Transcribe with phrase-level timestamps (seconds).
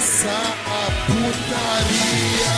[0.00, 2.50] começar a putaria.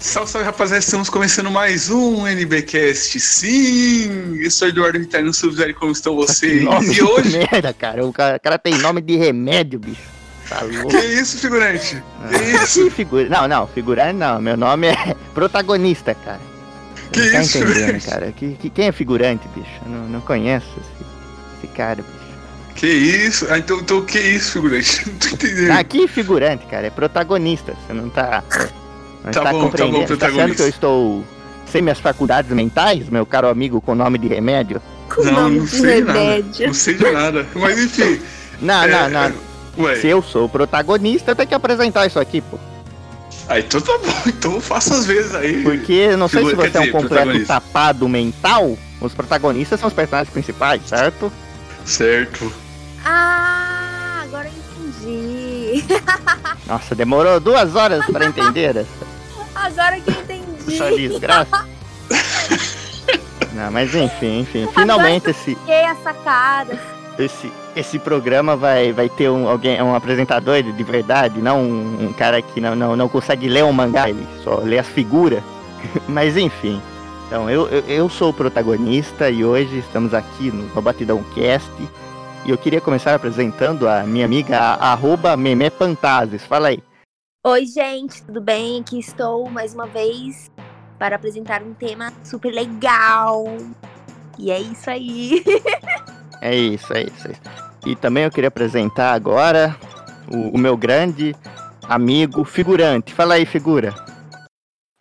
[0.00, 3.20] Salve, salve rapaziada, estamos começando mais um NBcast.
[3.20, 6.62] Sim, eu sou Eduardo Vitalino Subzero, como estão vocês?
[6.96, 7.38] E hoje.
[7.38, 8.04] merda, cara.
[8.04, 10.02] O cara, o cara tem nome de remédio, bicho.
[10.48, 10.62] Tá.
[10.90, 12.02] Que isso, figurante?
[12.30, 12.84] Que isso?
[12.84, 13.28] Que figura...
[13.28, 14.40] Não, não, figurante não.
[14.40, 16.40] Meu nome é protagonista, cara.
[17.12, 18.06] Que não tá isso, entendendo, figurante?
[18.08, 18.32] cara.
[18.32, 19.70] Que, que- quem é figurante, bicho?
[19.86, 21.17] Eu não, não conheço esse, esse
[21.66, 22.28] cara, bicho.
[22.74, 23.46] Que isso?
[23.50, 25.02] Ah, então, então que isso, figurante?
[25.10, 25.70] Não tô entendendo.
[25.72, 26.86] Ah, que figurante, cara?
[26.86, 27.74] É protagonista.
[27.86, 28.42] Você não tá.
[29.24, 30.54] Não Tá está bom, tá bom, Tá achando protagonista.
[30.54, 31.24] que eu estou
[31.70, 34.80] sem minhas faculdades mentais, meu caro amigo com nome de remédio?
[35.12, 36.18] Com não, nome não de sei de nada.
[36.20, 36.66] remédio.
[36.68, 37.46] Não sei de nada.
[37.54, 38.20] Mas enfim.
[38.62, 39.20] Não, é, não, não.
[39.24, 39.32] é,
[39.78, 42.58] Ué, Se eu sou o protagonista, eu tenho que apresentar isso aqui, pô.
[43.48, 44.14] ah, então tá bom.
[44.28, 45.62] Então faça as vezes aí.
[45.64, 48.78] Porque eu não sei se você é um dizer, completo tapado mental.
[49.00, 51.30] Os protagonistas são os personagens principais, certo?
[51.88, 52.52] Certo.
[53.02, 55.84] Ah, agora eu entendi.
[56.68, 59.06] Nossa, demorou duas horas pra entender essa,
[59.54, 60.74] Agora que eu entendi.
[60.74, 61.66] essa desgraça.
[63.54, 64.68] Não, mas enfim, enfim.
[64.74, 66.78] Finalmente esse, a sacada.
[67.18, 72.12] esse, esse programa vai, vai ter um, alguém, um apresentador de verdade, não um, um
[72.12, 75.42] cara que não, não, não consegue ler um mangá, ele só lê as figuras.
[76.06, 76.80] Mas enfim.
[77.28, 81.70] Então, eu, eu, eu sou o protagonista e hoje estamos aqui no, Batidão Cast.
[82.46, 86.42] E eu queria começar apresentando a minha amiga, a, arroba Memepantazes.
[86.46, 86.82] Fala aí.
[87.46, 88.80] Oi, gente, tudo bem?
[88.80, 90.50] Aqui estou mais uma vez
[90.98, 93.44] para apresentar um tema super legal.
[94.38, 95.44] E é isso aí.
[96.40, 97.40] É isso, é isso, é isso.
[97.84, 99.76] E também eu queria apresentar agora
[100.32, 101.34] o, o meu grande
[101.82, 103.12] amigo figurante.
[103.12, 103.92] Fala aí, figura.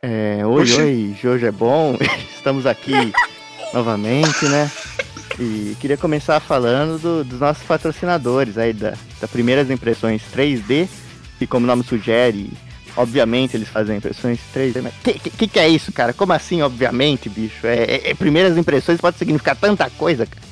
[0.02, 0.74] É, oi, Oxi.
[0.76, 1.98] oi, Jojo é bom.
[2.36, 3.12] Estamos aqui
[3.74, 4.70] novamente, né?
[5.40, 10.88] E queria começar falando do- dos nossos patrocinadores aí, da, da Primeiras Impressões 3D,
[11.38, 12.52] que como o nome sugere,
[12.96, 16.14] obviamente eles fazem impressões 3D, mas que, que, que é isso, cara?
[16.14, 17.66] Como assim, obviamente, bicho?
[17.68, 20.46] É, é- é primeiras impressões pode significar tanta coisa, cara.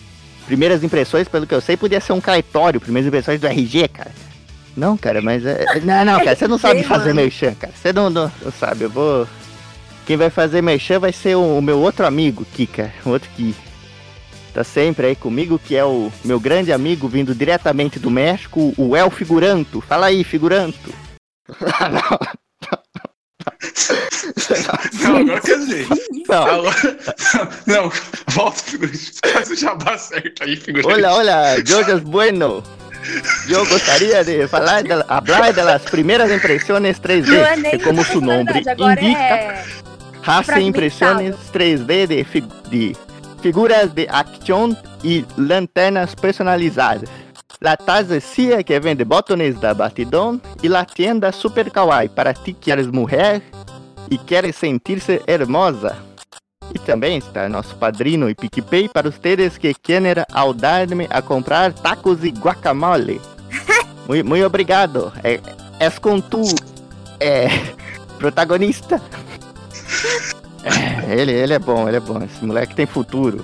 [0.46, 4.12] Primeiras impressões, pelo que eu sei, podia ser um cartório, primeiras impressões do RG, cara.
[4.76, 5.64] Não, cara, mas é.
[5.84, 7.74] Não, não, cara, você não sabe fazer merchan, cara.
[7.76, 9.28] Você não, não, não sabe, eu vou.
[10.06, 12.92] Quem vai fazer merchan vai ser o, o meu outro amigo, Kika.
[13.06, 13.56] O outro que
[14.54, 18.96] tá sempre aí comigo, que é o meu grande amigo vindo diretamente do México, o
[18.96, 19.82] El Figuranto.
[19.82, 20.94] Fala aí, Figuranto.
[21.80, 22.20] Ah, não,
[25.02, 25.88] Não, agora quer dizer.
[26.28, 26.44] não.
[26.44, 26.98] Agora.
[27.66, 27.92] Não,
[28.28, 29.12] volta, figurante.
[29.32, 30.92] Faz o jabá certo aí, figurante.
[30.94, 32.64] Hola, hola, Georges Bueno.
[33.48, 37.84] Yo gostaria de falar, de, hablar de las primeras impresiones 3D, Não é nem que
[37.84, 39.64] como personalidade, agora indica, é
[40.26, 40.62] hace fragmentado.
[40.62, 42.96] impresiones 3D de, fi- de
[43.42, 47.10] figuras de acción y lanternas personalizadas.
[47.62, 52.72] La tazecia que vende botones da Batidão e la tienda Super Kawaii para ti que
[52.72, 53.42] eres mulher
[54.12, 55.96] e queres sentir-se hermosa.
[56.76, 62.22] E também está nosso padrino e PicPay para ustedes que querem ajudar-me a comprar tacos
[62.24, 63.22] e guacamole.
[64.08, 65.12] Muito, muito obrigado.
[65.24, 65.40] É,
[65.80, 66.44] és com tu,
[67.20, 67.48] é,
[68.20, 69.02] protagonista.
[70.64, 72.22] É, ele, ele é bom, ele é bom.
[72.24, 73.44] Esse moleque tem futuro.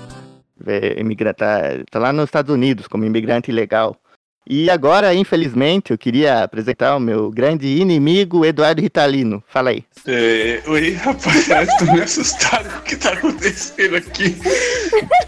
[0.64, 1.58] É, imigra- tá,
[1.90, 3.96] tá lá nos Estados Unidos como imigrante ilegal.
[4.44, 9.42] E agora, infelizmente, eu queria apresentar o meu grande inimigo, Eduardo Ritalino.
[9.48, 9.84] Fala aí.
[10.06, 14.36] É, oi, rapaziada, tô meio assustado com o que tá acontecendo aqui.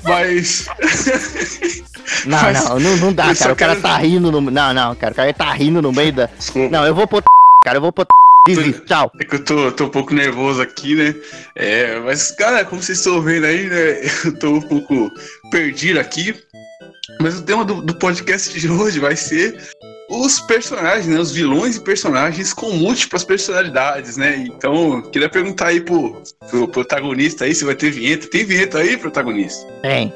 [0.03, 0.67] Mas.
[2.27, 3.53] Não, Mas não, não, não dá, eu cara.
[3.53, 4.41] O cara quero- tá rindo no.
[4.41, 5.13] Não, não, cara.
[5.13, 6.27] O cara tá rindo no meio da.
[6.27, 6.69] Desculpa.
[6.71, 7.23] Não, eu vou pôr.
[7.65, 8.07] Cara, eu vou pôr.
[8.47, 9.11] Desiste, tchau.
[9.19, 11.15] É que eu tô, tô um pouco nervoso aqui, né?
[11.55, 14.01] É, mas, cara, como vocês estão vendo aí, né?
[14.27, 15.11] Eu tô um pouco
[15.51, 16.35] perdido aqui.
[17.20, 19.56] Mas o tema do, do podcast de hoje vai ser
[20.09, 21.19] os personagens, né?
[21.19, 24.37] Os vilões e personagens com múltiplas personalidades, né?
[24.47, 28.28] Então, queria perguntar aí pro, pro protagonista aí se vai ter vinheta.
[28.28, 29.66] Tem vinheta aí, protagonista?
[29.83, 30.12] Tem.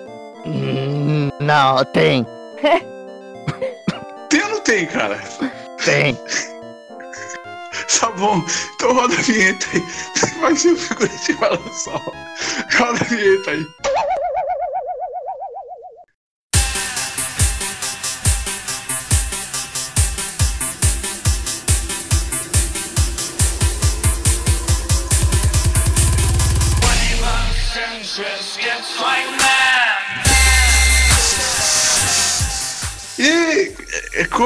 [0.47, 2.25] Hum, Não, tem.
[4.29, 5.19] Tem ou não tem, cara?
[5.85, 6.17] Tem.
[8.01, 8.45] Tá bom,
[8.75, 9.83] então roda a vinheta aí.
[10.41, 12.01] Vai ser o figurante falando só.
[12.79, 13.67] Roda a vinheta aí.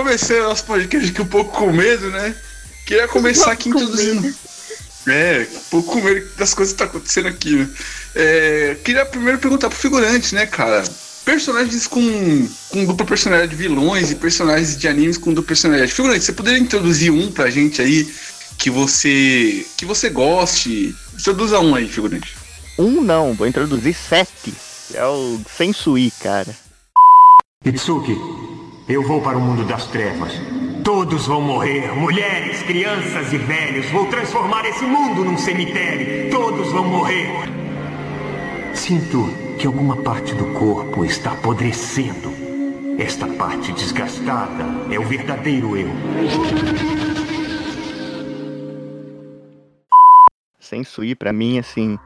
[0.03, 2.35] Comecei o nosso podcast aqui um pouco com medo, né?
[2.85, 4.35] Queria começar aqui introduzindo.
[5.07, 7.71] É, um pouco com medo das coisas que tá acontecendo aqui, né?
[8.17, 10.83] É, queria primeiro perguntar pro figurante, né, cara?
[11.25, 15.93] personagens com, com dupla personalidade de vilões e personagens de animes com dupla personalidade.
[15.93, 18.13] Figurante, você poderia introduzir um pra gente aí
[18.59, 20.93] que você que você goste?
[21.15, 22.35] Introduza um aí, figurante.
[22.77, 24.53] Um não, vou introduzir sete.
[24.95, 26.53] É o Sensui, cara.
[27.65, 28.19] Itsuki,
[28.93, 30.39] eu vou para o mundo das trevas.
[30.85, 33.89] Todos vão morrer, mulheres, crianças e velhos.
[33.91, 36.31] Vou transformar esse mundo num cemitério.
[36.31, 37.29] Todos vão morrer.
[38.75, 39.29] Sinto
[39.59, 42.31] que alguma parte do corpo está apodrecendo.
[42.99, 45.89] Esta parte desgastada é o verdadeiro eu.
[50.61, 51.99] Sensui, pra mim, assim,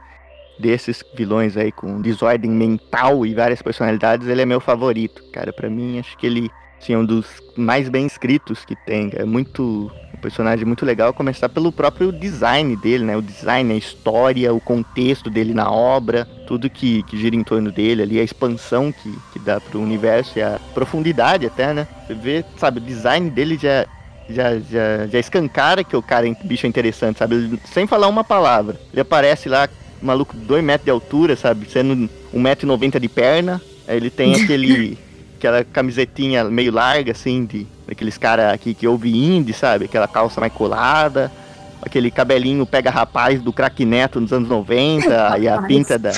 [0.59, 5.53] desses vilões aí com desordem mental e várias personalidades, ele é meu favorito, cara.
[5.53, 6.49] Pra mim, acho que ele
[6.93, 7.27] é um dos
[7.57, 9.11] mais bem escritos que tem.
[9.15, 9.91] É muito.
[10.15, 13.17] Um personagem muito legal, começar pelo próprio design dele, né?
[13.17, 17.71] O design, a história, o contexto dele na obra, tudo que, que gira em torno
[17.71, 21.87] dele ali, a expansão que, que dá pro universo e a profundidade até, né?
[22.07, 23.87] Você vê, sabe, o design dele já,
[24.29, 27.35] já, já, já escancara que o cara é bicho é interessante, sabe?
[27.35, 28.81] Ele- sem falar uma palavra.
[28.93, 29.69] Ele aparece lá,
[30.01, 31.69] maluco, 2 metros de altura, sabe?
[31.71, 33.61] Sendo 1,90m de perna.
[33.87, 34.97] Aí ele tem aquele.
[35.47, 39.85] Aquela camisetinha meio larga, assim, de daqueles caras aqui que ouve indie, sabe?
[39.85, 41.31] Aquela calça mais colada.
[41.83, 46.11] Aquele cabelinho pega rapaz do craque Neto nos anos 90 e a pinta da,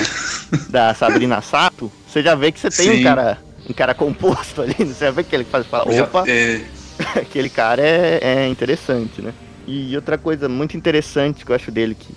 [0.69, 1.91] da Sabrina Sato.
[2.07, 2.99] Você já vê que você tem Sim.
[3.01, 3.37] um cara
[3.69, 6.61] um cara composto ali, você já vê que ele faz fala, Já- opa, é,
[7.21, 9.31] aquele cara é, é interessante, né?
[9.67, 12.07] E outra coisa muito interessante que eu acho dele, que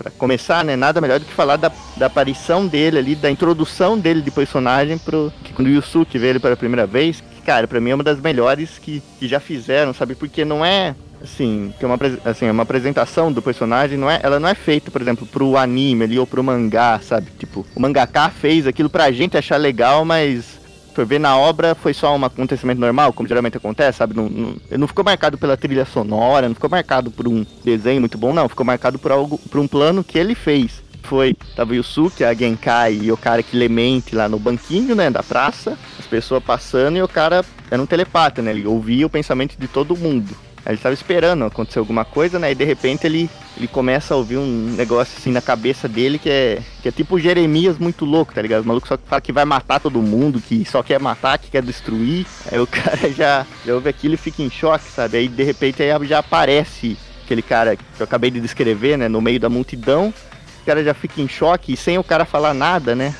[0.00, 3.98] para começar, né, nada melhor do que falar da, da aparição dele ali, da introdução
[3.98, 7.68] dele de personagem pro que quando o Yusuke vê ele pela primeira vez, que, cara,
[7.68, 10.14] para mim é uma das melhores que, que já fizeram, sabe?
[10.14, 14.20] Porque não é assim, que é uma assim, é uma apresentação do personagem, não é,
[14.22, 17.28] ela não é feita, por exemplo, pro anime ali ou pro mangá, sabe?
[17.38, 20.59] Tipo, o mangaka fez aquilo pra gente achar legal, mas
[20.94, 24.14] for ver na obra foi só um acontecimento normal, como geralmente acontece, sabe?
[24.14, 28.18] Não, não, não ficou marcado pela trilha sonora, não ficou marcado por um desenho muito
[28.18, 28.48] bom, não.
[28.48, 30.82] Ficou marcado por algo, por um plano que ele fez.
[31.02, 35.10] Foi, tava o Yusuke, a Genkai e o cara que lemente lá no banquinho, né,
[35.10, 38.50] da praça, as pessoas passando e o cara era um telepata, né?
[38.50, 40.36] Ele ouvia o pensamento de todo mundo.
[40.66, 42.52] Ele tava esperando acontecer alguma coisa, né?
[42.52, 46.28] E de repente ele, ele começa a ouvir um negócio assim na cabeça dele que
[46.28, 48.62] é, que é tipo Jeremias muito louco, tá ligado?
[48.62, 51.62] O maluco só fala que vai matar todo mundo, que só quer matar, que quer
[51.62, 52.26] destruir.
[52.50, 55.18] Aí o cara já, já ouve aquilo e fica em choque, sabe?
[55.18, 59.08] Aí de repente aí já aparece aquele cara que eu acabei de descrever, né?
[59.08, 60.12] No meio da multidão.
[60.62, 63.14] O cara já fica em choque e sem o cara falar nada, né?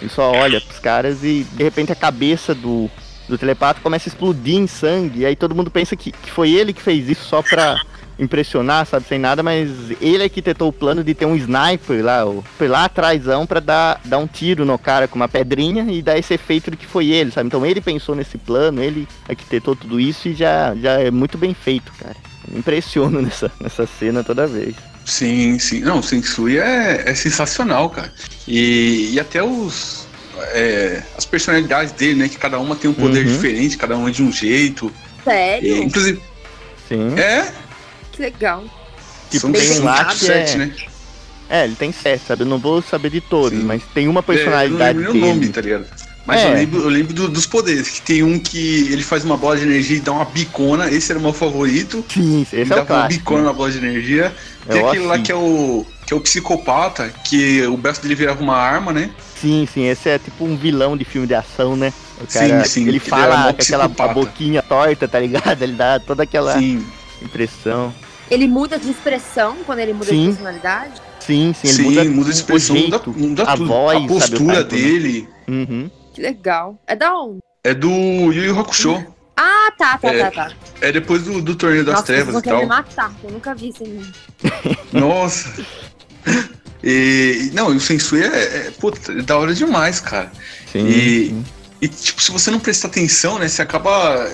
[0.00, 2.90] Ele só olha pros caras e de repente a cabeça do,
[3.30, 5.20] do telepata começa a explodir em sangue.
[5.20, 7.80] E aí todo mundo pensa que, que foi ele que fez isso só pra
[8.18, 12.20] impressionar, sabe, sem nada, mas ele arquitetou o plano de ter um sniper lá,
[12.58, 16.18] foi lá atrásão pra dar, dar um tiro no cara com uma pedrinha e dar
[16.18, 17.46] esse efeito de que foi ele, sabe?
[17.46, 21.54] Então ele pensou nesse plano, ele arquitetou tudo isso e já, já é muito bem
[21.54, 22.16] feito, cara.
[22.46, 24.74] Me impressiono nessa, nessa cena toda vez.
[25.04, 25.80] Sim, sim.
[25.80, 28.12] Não, o Sensui é, é sensacional, cara.
[28.46, 29.99] E, e até os.
[30.52, 32.28] É, as personalidades dele, né?
[32.28, 33.32] Que cada uma tem um poder Uhum.
[33.32, 34.92] diferente, cada uma de um jeito.
[35.24, 35.82] Sério?
[35.82, 36.20] inclusive,
[36.88, 37.18] Sim.
[37.18, 37.52] é.
[38.12, 38.64] Que legal.
[39.30, 40.74] Tipo, são tem um lá tipo que sete, é- né?
[41.48, 42.42] É, ele tem sete, sabe?
[42.42, 43.64] Eu não vou saber de todos, Sim.
[43.64, 45.52] mas tem uma É, personalidade eu não lembro o nome, dele.
[45.52, 45.86] tá ligado?
[46.30, 46.46] Mas É.
[46.48, 49.56] eu lembro, eu lembro do- dos poderes, que tem um que ele faz uma bola
[49.56, 52.04] de energia e dá uma bicona, esse era o meu favorito.
[52.08, 54.32] Sim, esse Ele é o dava uma bicona na bola de energia.
[54.70, 55.84] Tem o aquele lá que é o.
[56.06, 59.10] que é o psicopata, que o braço dele virava uma arma, né?
[59.40, 61.92] Sim, sim, esse é tipo um vilão de filme de ação, né?
[62.20, 65.60] O Sim, cara, sim, ele ele fala mó com aquela boquinha torta, tá ligado?
[65.62, 66.86] Ele dá toda aquela Sim,
[67.20, 67.92] impressão.
[68.30, 70.20] Ele muda de expressão quando ele muda Sim.
[70.20, 70.92] de personalidade?
[71.18, 73.66] Sim, sim, ele sim, muda, muda, de expressão, o muda, jeito, muda a tudo.
[73.66, 74.62] voz, a sabe, postura né?
[74.64, 75.90] dele Uhum.
[76.14, 76.78] Que legal.
[76.86, 77.40] É da onde?
[77.62, 79.06] é do Yu Yu Hakusho.
[79.36, 80.52] Ah, tá, tá, É, tá, tá.
[80.80, 82.68] É depois do, do Torneio das Nossa, Trevas e querer me tal.
[82.68, 83.14] matar.
[83.24, 84.12] Eu nunca vi esse anime.
[84.92, 85.64] Nossa.
[86.82, 88.26] E, e- não, e o Sensui é,
[88.66, 90.30] é, puta, é da hora demais, cara.
[90.72, 91.44] Sim, E- sim.
[91.82, 94.28] E, tipo, se você não prestar atenção, né, você acaba.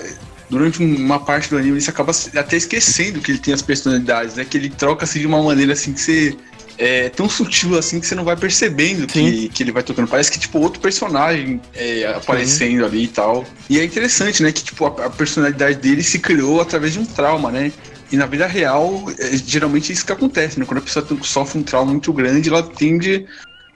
[0.49, 4.45] Durante uma parte do anime, você acaba até esquecendo que ele tem as personalidades, né?
[4.45, 6.37] Que ele troca assim de uma maneira assim que você.
[6.77, 10.07] É tão sutil assim que você não vai percebendo que, que ele vai tocando.
[10.07, 13.45] Parece que, tipo, outro personagem é, aparecendo ali e tal.
[13.69, 14.51] E é interessante, né?
[14.51, 17.71] Que, tipo, a, a personalidade dele se criou através de um trauma, né?
[18.11, 20.65] E na vida real, é, geralmente é isso que acontece, né?
[20.65, 23.25] Quando a pessoa sofre um trauma muito grande, ela tende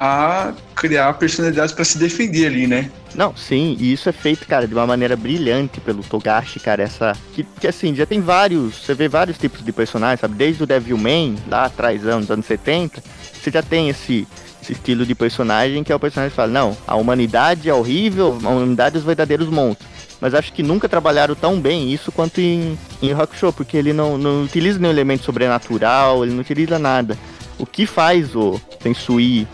[0.03, 2.89] a criar personalidades para se defender ali, né?
[3.13, 7.15] Não, sim, e isso é feito, cara, de uma maneira brilhante pelo Togashi, cara, essa...
[7.35, 10.33] Que, que assim, já tem vários, você vê vários tipos de personagens, sabe?
[10.33, 12.99] Desde o Devilman, lá atrás, anos, anos 70,
[13.31, 14.27] você já tem esse,
[14.59, 18.39] esse estilo de personagem que é o personagem que fala, não, a humanidade é horrível,
[18.43, 19.87] a humanidade é os verdadeiros monstros.
[20.19, 23.93] Mas acho que nunca trabalharam tão bem isso quanto em, em Rock Show, porque ele
[23.93, 27.15] não, não utiliza nenhum elemento sobrenatural, ele não utiliza nada.
[27.59, 29.47] O que faz o Sensui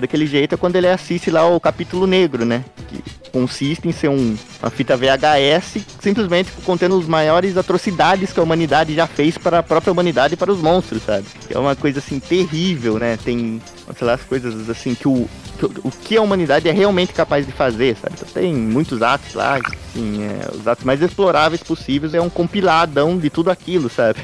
[0.00, 2.64] daquele jeito é quando ele assiste lá o capítulo negro, né?
[2.88, 8.42] Que consiste em ser um, uma fita VHS simplesmente contendo as maiores atrocidades que a
[8.42, 11.26] humanidade já fez para a própria humanidade e para os monstros, sabe?
[11.50, 13.18] É uma coisa assim terrível, né?
[13.24, 13.60] Tem,
[13.96, 17.44] sei lá, as coisas assim que o, que, o que a humanidade é realmente capaz
[17.44, 18.14] de fazer, sabe?
[18.16, 23.18] Então, tem muitos atos lá, assim, é, os atos mais exploráveis possíveis é um compiladão
[23.18, 24.20] de tudo aquilo, sabe?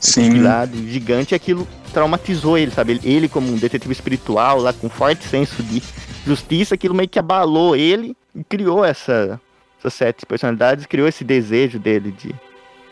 [0.00, 0.28] Sim.
[0.28, 2.92] compilado gigante, aquilo traumatizou ele, sabe?
[2.92, 5.82] Ele, ele, como um detetive espiritual, lá com forte senso de
[6.26, 9.40] justiça, aquilo meio que abalou ele e criou essa,
[9.78, 12.34] essas sete personalidades, criou esse desejo dele de,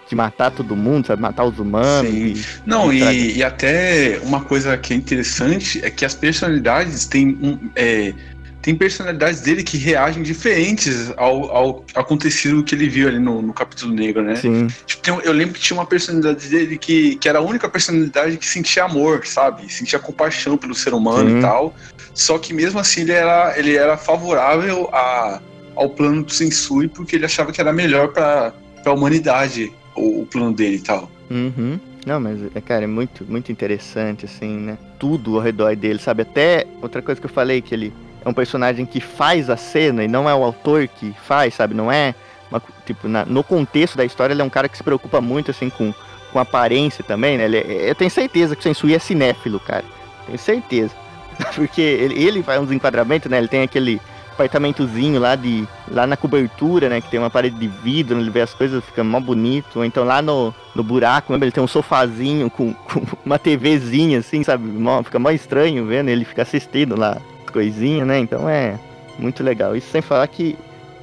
[0.08, 1.22] de matar todo mundo, sabe?
[1.22, 2.10] Matar os humanos.
[2.10, 2.26] Sim.
[2.26, 7.06] E, Não, e e, e até uma coisa que é interessante é que as personalidades
[7.06, 7.58] têm um.
[7.74, 8.12] é,
[8.68, 13.54] tem personalidades dele que reagem diferentes ao, ao acontecido que ele viu ali no, no
[13.54, 14.37] capítulo negro, né?
[14.37, 17.66] Sim, Tipo, tem eu lembro que tinha uma personalidade dele que, que era a única
[17.66, 19.72] personalidade que sentia amor, sabe?
[19.72, 21.38] Sentia compaixão pelo ser humano Sim.
[21.38, 21.75] e tal.
[22.12, 25.40] Só que mesmo assim ele era, ele era favorável a,
[25.75, 30.26] ao plano do Sensui porque ele achava que era melhor pra, pra humanidade o, o
[30.26, 31.10] plano dele e tal.
[31.30, 31.80] Uhum.
[32.04, 34.78] Não, mas, é, cara, é muito, muito interessante, assim, né?
[34.98, 36.20] Tudo ao redor dele, sabe?
[36.20, 37.92] Até outra coisa que eu falei, que ele
[38.28, 41.75] é um personagem que faz a cena e não é o autor que faz, sabe?
[41.75, 42.14] Não é.
[42.50, 45.50] uma tipo, na- no contexto da história, ele é um cara que se preocupa muito,
[45.50, 45.92] assim, com,
[46.32, 47.44] com aparência também, né?
[47.44, 49.85] Ele é- eu tenho certeza que o Sensui é cinéfilo, cara.
[50.26, 50.94] Tenho certeza.
[51.54, 53.37] Porque ele, ele faz uns enquadramentos, né?
[53.38, 54.00] Ele tem aquele
[54.32, 58.40] apartamentozinho lá de lá na cobertura, né, que tem uma parede de vidro, ele vê
[58.40, 59.76] as coisas, fica mó bonito.
[59.80, 61.47] Ou então lá no, no buraco, lembra?
[61.47, 64.64] ele tem um sofazinho com, com uma TVzinha assim, sabe?
[64.68, 67.18] Mó- fica mó estranho vendo ele fica assistindo lá
[67.49, 68.19] as coisinhas, né?
[68.19, 68.78] Então é
[69.19, 69.75] muito legal.
[69.75, 70.57] Isso sem falar que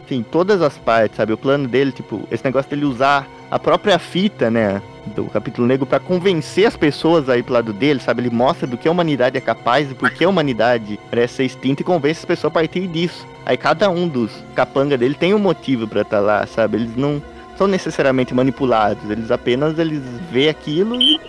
[0.06, 1.34] enfim, todas as partes, sabe?
[1.34, 4.80] O plano dele, tipo, esse negócio dele usar a própria fita, né?
[5.16, 8.22] Do capítulo negro pra convencer as pessoas aí pro lado dele, sabe?
[8.22, 11.46] Ele mostra do que a humanidade é capaz e por que a humanidade parece ser
[11.46, 13.26] extinta e convence as pessoas a partir disso.
[13.46, 16.78] Aí cada um dos capanga dele tem um motivo pra estar lá, sabe?
[16.78, 17.22] Eles não
[17.58, 21.20] são necessariamente manipulados, eles apenas eles vê aquilo e,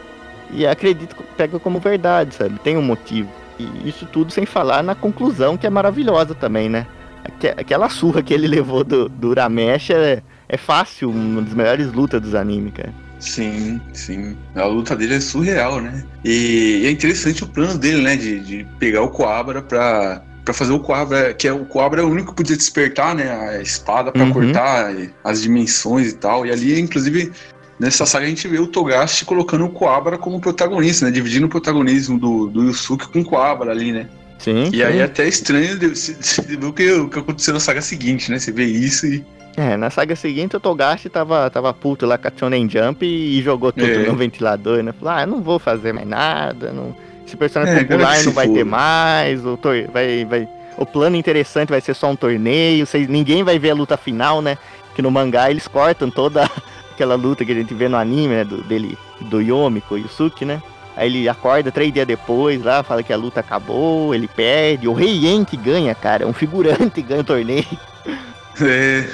[0.50, 2.58] e acreditam, pega como verdade, sabe?
[2.58, 3.30] Tem um motivo.
[3.58, 6.86] E isso tudo sem falar na conclusão que é maravilhosa também, né?
[7.24, 11.92] Aque- Aquela surra que ele levou do, do Uramesh é, é fácil, uma das melhores
[11.92, 12.92] lutas dos animes, cara.
[13.18, 14.36] Sim, sim.
[14.54, 16.04] A luta dele é surreal, né?
[16.24, 18.14] E é interessante o plano dele, né?
[18.14, 22.04] De, de pegar o Coabra pra, pra fazer o Coabra, que é o Coabra é
[22.04, 23.30] o único que podia despertar, né?
[23.32, 24.32] A espada pra Uhum.
[24.34, 24.94] cortar
[25.24, 26.44] as dimensões e tal.
[26.44, 27.32] E ali, inclusive,
[27.78, 31.10] nessa saga a gente vê o Togashi colocando o Coabra como protagonista, né?
[31.10, 34.08] Dividindo o protagonismo do, do Yusuke com o Coabra ali, né?
[34.38, 34.68] Sim.
[34.72, 34.98] E aí sim.
[34.98, 38.38] é até estranho de- se ver o que, o que aconteceu na saga seguinte, né?
[38.38, 39.24] Você vê isso e.
[39.56, 43.40] É, na saga seguinte o Togashi tava, tava puto lá com a Shonen Jump e,
[43.42, 43.98] jogou tudo É.
[44.06, 44.92] no ventilador, né?
[44.92, 46.94] Falou, ah, eu não vou fazer mais nada, não...
[47.26, 48.64] esse personagem É, popular não vai ter foda.
[48.66, 49.74] mais, o, tor...
[49.90, 50.46] vai, vai...
[50.76, 53.08] o plano interessante vai ser só um torneio, vocês...
[53.08, 54.58] ninguém vai ver a luta final, né?
[54.94, 56.50] Que no mangá eles cortam toda
[56.96, 58.44] aquela luta que a gente vê no anime, né?
[58.44, 60.60] Do, dele, do Yomi com o Yusuke, né?
[60.96, 64.88] Aí ele acorda três dias depois lá, fala que a luta acabou, ele perde.
[64.88, 66.24] O Rei Yen que ganha, cara.
[66.24, 67.66] É um figurante ganha o torneio.
[68.58, 69.04] É.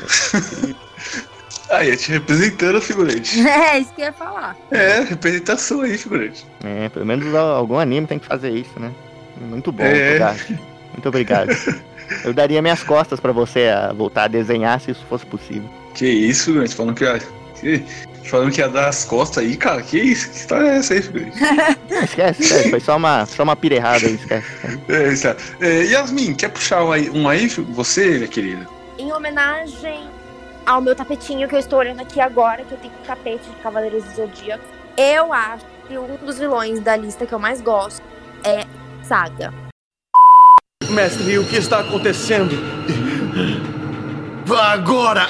[1.71, 3.41] aí, é te representando, figurante.
[3.47, 4.57] É, isso que eu ia falar.
[4.71, 6.47] É, representação aí, figurante.
[6.65, 8.93] É, pelo menos al- algum anime tem que fazer isso, né?
[9.41, 10.19] Muito bom, É.
[10.93, 11.49] Muito obrigado.
[12.25, 15.69] Eu daria minhas costas pra você a voltar a desenhar se isso fosse possível.
[15.95, 16.75] Que isso, figurante?
[16.75, 17.21] Falando que ia.
[17.63, 17.83] Que-
[18.23, 19.83] Falando que ia dar as costas aí, cara.
[19.83, 20.31] Que isso?
[20.31, 21.35] Que história é essa aí, esquece,
[22.05, 22.71] esquece.
[22.71, 24.47] Foi só uma, só uma pira errada aí, esquece.
[24.89, 25.37] É, isso aí.
[25.61, 28.67] É, Yasmin, quer puxar um aí, um aí, você, minha querida?
[28.97, 30.09] Em homenagem
[30.65, 33.57] ao meu tapetinho que eu estou olhando aqui agora, que eu tenho um tapete de
[33.57, 34.65] Cavaleiros do Zodíaco,
[34.97, 38.03] eu acho que um dos vilões da lista que eu mais gosto
[38.45, 38.65] é
[39.03, 39.53] Saga.
[40.89, 42.55] Mestre, o que está acontecendo?
[44.47, 45.27] Vá agora!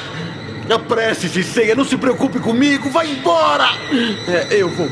[0.70, 3.66] Apresse-se, Ceia, não se preocupe comigo, vá embora!
[4.28, 4.88] É, eu vou.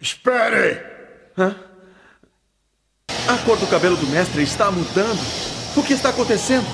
[0.00, 0.80] Espere!
[3.28, 5.20] A cor do cabelo do mestre está mudando.
[5.76, 6.66] O que está acontecendo?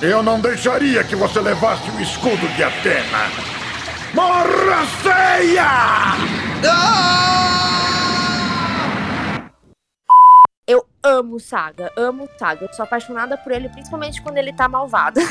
[0.00, 3.30] Eu não deixaria que você levasse o escudo de Atena!
[4.12, 6.24] Morra, Ceia!
[11.04, 12.64] Amo Saga, amo Saga.
[12.66, 15.20] Eu sou apaixonada por ele, principalmente quando ele tá malvado.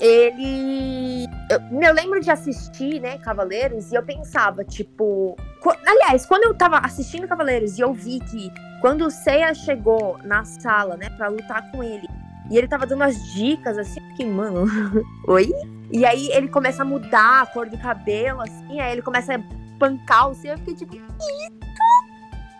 [0.00, 1.26] ele.
[1.50, 5.36] Eu, eu lembro de assistir, né, Cavaleiros, e eu pensava, tipo.
[5.60, 10.18] qu- Aliás, quando eu tava assistindo Cavaleiros e eu vi que quando o Seiya chegou
[10.24, 12.06] na sala, né, pra lutar com ele,
[12.50, 14.66] e ele tava dando as dicas, assim, fiquei, mano,
[15.28, 15.50] oi?
[15.90, 19.40] E aí ele começa a mudar a cor do cabelo, assim, aí ele começa a
[19.78, 21.73] pancar o Seiya, eu fiquei tipo, que?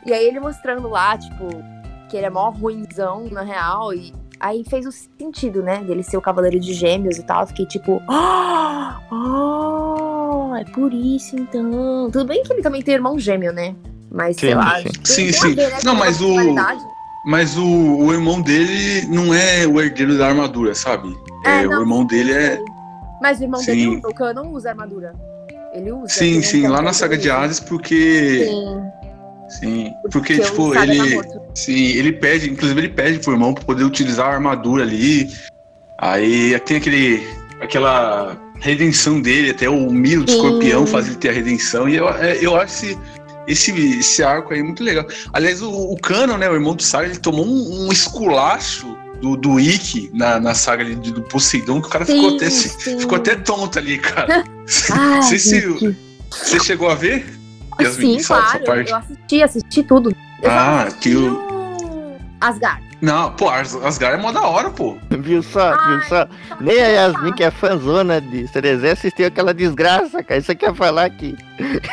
[0.07, 1.49] E aí ele mostrando lá, tipo,
[2.09, 6.17] que ele é mó ruimzão, na real, e aí fez o sentido, né, dele ser
[6.17, 12.11] o Cavaleiro de Gêmeos e tal, eu fiquei tipo, ah, ah, é por isso então.
[12.13, 13.75] Tudo bem que ele também tem irmão gêmeo, né?
[14.11, 14.75] Mas sei Sim, lá.
[15.05, 15.33] sim.
[15.33, 16.55] Sim, ver, né, Não, mas o-.
[17.25, 21.17] Mas o, o irmão dele não é o herdeiro da armadura, sabe?
[21.43, 22.61] É, É, não, o irmão dele é.
[23.21, 23.73] Mas o irmão Sim.
[23.73, 25.15] dele usa, o Khan não usa armadura.
[25.73, 26.09] Ele usa.
[26.09, 27.31] Sim, sim, lá na que saga de.
[27.31, 28.45] Hades, porque.
[28.47, 28.83] Sim,
[29.49, 29.93] Sim.
[30.11, 31.21] Porque, porque tipo, ele.
[31.55, 35.31] Sim, ele pede, inclusive ele pede pro irmão pra poder utilizar a armadura ali.
[35.99, 37.23] Aí tem aquele.
[37.61, 41.89] aquela redenção dele, até o Milo de escorpião faz ele ter a redenção.
[41.89, 42.99] E eu, é, eu acho esse,
[43.47, 45.07] esse, esse arco aí muito legal.
[45.33, 49.37] Aliás, o, o Canon, né, o irmão do Saga, ele tomou um, um esculacho do,
[49.37, 52.99] do Ikki na, na saga ali do Poseidon, que o cara ficou Sim, até, sim.
[52.99, 54.45] ficou até tonto ali, cara.
[54.91, 55.97] Ah, Não sei se
[56.31, 57.27] você chegou a ver?
[57.81, 58.65] Yasmin, Sim, essa- essa claro.
[58.65, 58.91] parte?
[58.91, 60.11] Eu assisti, assisti tudo.
[60.43, 62.83] Eu Ah, assisti que o- Asgard.
[63.01, 64.97] Não, pô, As- Asgard é mó da hora, pô.
[65.11, 66.27] Viu só, viu Ai, só?
[66.61, 70.41] Nem a Yasmin, que é fãzona de Cerezé, assistiu aquela desgraça, cara.
[70.41, 71.37] Isso quer falar que.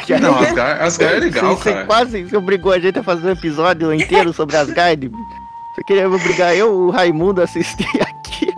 [0.05, 1.85] que Não, Asgard, Asgard é legal, você, você cara.
[1.85, 5.11] quase você obrigou a gente a fazer um episódio inteiro sobre Asgard.
[5.73, 8.53] Você queria obrigar eu, o Raimundo, a assistir aqui.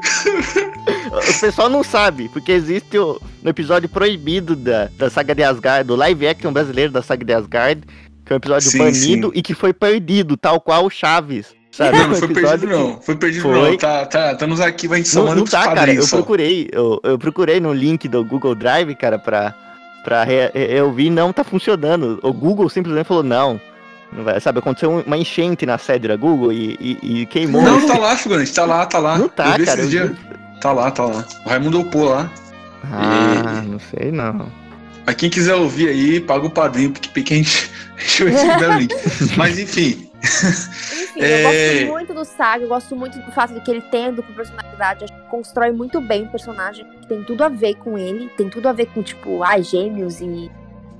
[1.19, 5.87] O pessoal não sabe, porque existe o um episódio proibido da, da saga de Asgard,
[5.87, 7.83] do live action brasileiro da saga de Asgard,
[8.25, 9.33] que é um episódio Sim, banido sim.
[9.35, 11.47] e que foi perdido, tal qual o Chaves.
[11.71, 11.97] Sabe?
[11.97, 13.01] Não, não foi perdido, não.
[13.01, 13.71] Foi perdido, Foi.
[13.71, 13.77] não.
[13.77, 15.91] Tá, tá, tá nos arquivos, a gente só Não, não tá, cara.
[15.91, 16.17] Eu só.
[16.17, 19.55] procurei, eu, eu procurei no link do Google Drive, cara, pra,
[20.03, 22.19] pra re- eu vi não tá funcionando.
[22.21, 23.59] O Google simplesmente falou não.
[24.11, 27.63] Não vai, sabe, aconteceu uma enchente na sede da Google e, e- e queimou.
[27.63, 28.53] Não, tá lá, figurante.
[28.53, 29.17] Tá lá, tá lá.
[29.17, 29.81] Não tá, eu cara.
[30.63, 31.25] Eu Tá lá, tá lá.
[31.45, 32.31] O Raimundo upou lá.
[32.91, 34.49] Ah, não sei não.
[35.05, 38.31] Mas quem quiser ouvir aí, paga o padrinho, porque que a gente, a gente vai
[38.31, 38.95] receber o link.
[39.37, 40.09] Mas enfim.
[40.23, 41.43] Enfim, É.
[41.43, 44.11] eu gosto muito do Saga, eu gosto muito do fato de que ele tem a
[44.11, 45.03] dupla personalidade.
[45.03, 46.85] Acho que constrói muito bem o personagem.
[47.09, 48.29] Tem tudo a ver com ele.
[48.37, 50.49] Tem tudo a ver com, tipo, ai, gêmeos e,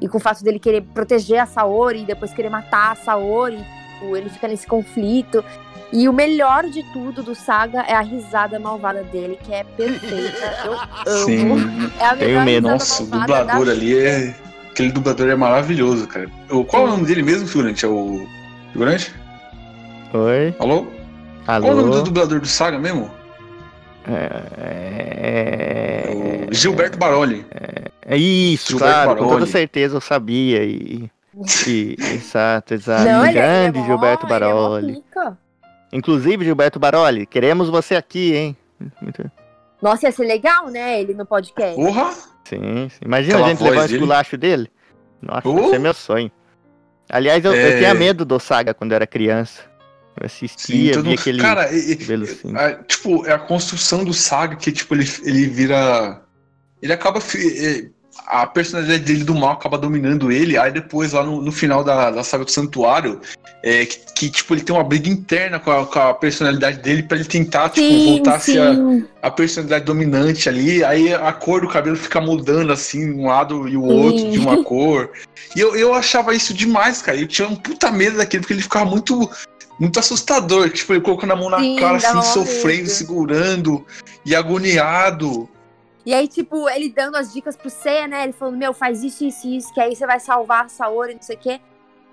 [0.01, 3.63] e com o fato dele querer proteger a Saori e depois querer matar a Saori.
[3.93, 5.43] Tipo, ele fica nesse conflito.
[5.95, 10.65] E o melhor de tudo do Saga é a risada malvada dele, que é perfeita.
[11.05, 11.25] Eu amo.
[11.25, 11.91] Sim.
[11.99, 12.67] É a Tenho melhor medo.
[12.69, 14.35] Nossa, o dublador ali é.
[14.71, 16.27] Aquele dublador é maravilhoso, cara.
[16.49, 17.85] O- Qual é o nome dele mesmo, figurante?
[17.85, 18.25] É o.
[18.71, 19.13] Figurante?
[20.13, 20.55] Oi?
[20.57, 20.87] Alô?
[21.45, 22.01] Qual é o nome do Alô?
[22.03, 23.11] dublador do Saga mesmo?
[24.07, 26.07] É...
[26.07, 27.45] É o Gilberto Baroli.
[28.05, 29.51] é isso, Gilberto claro, com toda Baroli.
[29.51, 30.63] certeza eu sabia.
[30.63, 31.09] E,
[31.67, 33.03] e- exato, exato.
[33.05, 35.03] Não, é- é Grande mó- Gilberto ele é Baroli.
[35.93, 38.57] Inclusive, Gilberto Baroli, queremos você aqui, hein?
[39.01, 39.29] Muito-
[39.81, 40.99] Nossa, ia ser legal, né?
[41.01, 41.75] Ele no podcast.
[41.75, 42.11] Porra!
[42.45, 42.99] Sim, sim.
[43.05, 44.69] Imagina Aquela a gente levar o esculacho dele.
[45.21, 45.59] Nossa, Oh.
[45.67, 46.31] esse é meu sonho.
[47.09, 47.77] Aliás, eu, eu É.
[47.77, 49.61] tinha medo do Saga quando eu era criança.
[50.19, 52.55] Eu assistia, todo via mundo- aquele Cara, cabelo assim.
[52.55, 56.21] a- tipo, é a construção do Saga que, tipo, ele, ele vira.
[56.81, 57.19] Ele acaba.
[57.21, 57.89] fi- é,
[58.27, 60.57] A personalidade dele do mal acaba dominando ele.
[60.57, 63.19] Aí depois, lá no, no final da, da saga do Santuário,
[63.63, 67.03] é, que, que, tipo, ele tem uma briga interna com a, com a personalidade dele
[67.03, 69.05] pra ele tentar, tipo, voltar a ser a, sim.
[69.35, 73.81] personalidade dominante ali, aí a cor do cabelo fica mudando assim, um lado e o
[73.81, 73.93] Sim.
[73.93, 75.11] outro de uma cor.
[75.55, 77.17] E eu, eu achava isso demais, cara.
[77.17, 79.29] Eu tinha um puta medo daquele, porque ele ficava muito,
[79.79, 80.69] muito assustador.
[80.69, 83.85] Tipo, ele colocando a mão na Sim, cara, assim, sofrendo, segurando
[84.25, 85.49] e agoniado.
[86.05, 88.23] E aí, tipo, ele dando as dicas pro Seiya, né?
[88.23, 91.21] Ele falando, meu, faz isso, isso, isso, que aí você vai salvar a Saori, não
[91.21, 91.61] sei o quê.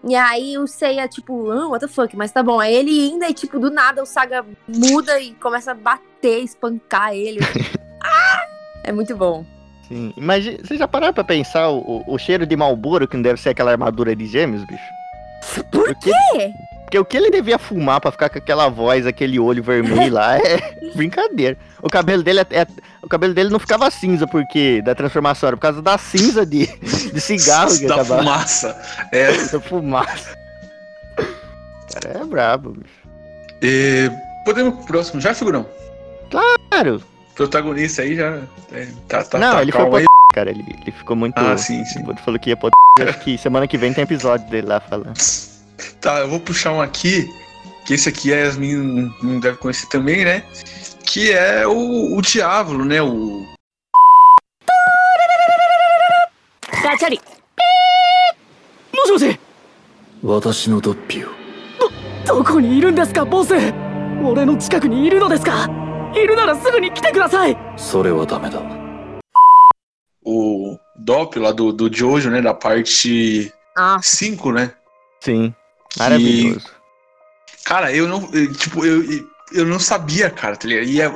[0.08, 2.58] E aí o Seiya, tipo, ah, what the fuck, mas tá bom.
[2.60, 7.12] Aí ele ainda, e tipo, do nada o Saga muda e começa a bater, espancar
[7.14, 7.40] ele.
[8.02, 8.46] ah!
[8.84, 9.44] É muito bom.
[9.88, 10.12] Sim.
[10.16, 13.50] Imagina, você já pararam pra pensar o, o- cheiro de Malboro que não deve ser
[13.50, 15.64] aquela armadura de gêmeos, bicho?
[15.72, 16.52] Por quê?
[16.90, 20.36] Porque o que ele devia fumar pra ficar com aquela voz, aquele olho vermelho lá,
[20.36, 20.58] é
[20.96, 21.56] brincadeira.
[21.80, 22.66] O cabelo dele é, é-
[23.00, 26.66] o cabelo dele não ficava cinza porque da transformação, era por causa da cinza de,
[26.66, 28.76] de cigarro que da acabava fumaça.
[29.12, 30.36] É, da fumaça.
[31.94, 32.90] Cara, é brabo, bicho.
[33.62, 34.10] é,
[34.44, 35.64] podemos pro próximo já, figurão?
[36.28, 37.00] Claro.
[37.36, 38.40] Protagonista aí já.
[38.72, 40.04] é, tá, tá, não, tá ele foi pro aí.
[40.34, 41.38] cara, ele, ele ficou muito.
[41.38, 42.00] Ah, sim, sim.
[42.00, 42.68] Ele falou que ia pro.
[42.98, 45.14] Acho que semana que vem tem episódio dele lá falando.
[46.01, 47.29] Tá, eu vou puxar um aqui,
[47.85, 50.43] que esse aqui a Yasmin não deve conhecer também, né?
[51.05, 53.01] Que é o, o Diabo, né?
[53.01, 53.45] O.
[56.85, 59.39] ガチャリピーもしもし
[60.21, 61.27] 私のドッピュ
[62.27, 63.53] どこにいるんですかボス
[64.23, 65.67] 俺の近くにいるのですか
[66.15, 68.61] いるならすぐに来てくださいそれはダメだ
[70.23, 72.41] O Dop lá do, do Jojo, né?
[72.41, 74.71] Da parte Ah, 5, né?
[75.21, 75.53] Sim.
[75.90, 76.66] Que- Maravilhoso.
[77.64, 78.28] Cara, eu não.
[78.32, 80.86] eu, Tipo, eu, eu não sabia, cara, tá ligado?
[80.88, 81.08] E é-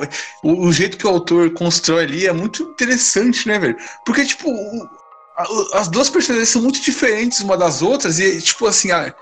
[0.43, 3.77] o, o jeito que o autor constrói ali é muito interessante, né, velho?
[4.05, 4.89] Porque, tipo, o-
[5.37, 9.13] a- as duas personagens são muito diferentes uma das outras e, tipo, assim, a-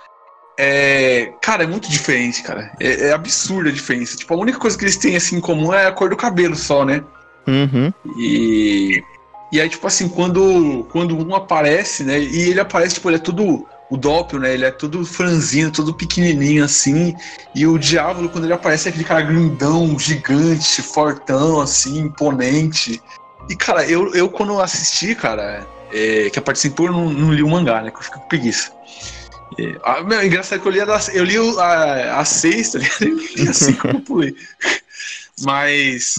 [0.57, 1.31] é.
[1.41, 2.71] Cara, é muito diferente, cara.
[2.79, 4.17] É, é absurda a diferença.
[4.17, 6.55] Tipo, a única coisa que eles têm, assim, em comum é a cor do cabelo
[6.55, 7.03] só, né?
[7.47, 7.91] Uhum.
[8.17, 9.01] E,
[9.51, 12.19] e aí, tipo assim, quando, quando um aparece, né?
[12.19, 13.67] E ele aparece, tipo, ele é tudo.
[13.89, 14.53] O Doppio, né?
[14.53, 17.15] Ele é todo franzino, todo pequenininho assim.
[17.53, 23.01] E o Diabo, quando ele aparece, é aquele cara grandão, gigante, fortão, assim, imponente.
[23.49, 27.43] E, cara, eu, eu quando assisti, cara, é, que a 5 eu não, não li
[27.43, 27.91] o mangá, né?
[27.91, 28.71] Que eu fico com preguiça.
[29.59, 32.87] É, ah, meu, engraçado que eu li a, eu li a, a 6, tá li
[33.47, 34.35] a 5 que eu pulei.
[35.41, 36.15] Mas.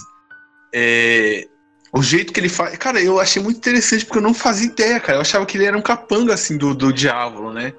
[0.72, 1.48] É,
[1.96, 2.76] o jeito que ele faz.
[2.76, 5.18] Cara, eu achei muito interessante porque eu não fazia ideia, cara.
[5.18, 7.72] Eu achava que ele era um capanga, assim, do, do Diabo, né?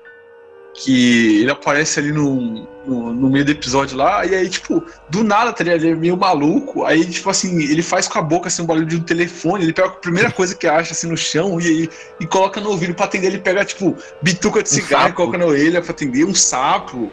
[0.73, 5.21] Que ele aparece ali no, no, no meio do episódio lá, e aí, tipo, do
[5.21, 5.83] nada, tá ligado?
[5.83, 6.85] Ele é meio maluco.
[6.85, 9.73] Aí, tipo assim, ele faz com a boca assim, um barulho de um telefone, ele
[9.73, 11.89] pega a primeira coisa que acha assim no chão e, e,
[12.21, 13.27] e coloca no ouvido pra atender.
[13.27, 15.15] Ele pega, tipo, bituca de cigarro e sapo.
[15.15, 17.11] coloca na orelha pra atender, um sapo.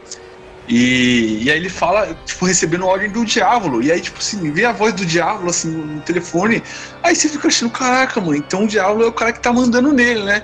[0.69, 3.83] E, e aí ele fala, tipo, recebendo ordem do diabo.
[3.83, 6.63] E aí, tipo assim, vê a voz do diabo assim no, telefone.
[7.03, 9.93] Aí você fica achando, caraca, mano, então o diabo é o cara que tá mandando
[9.93, 10.43] nele, né?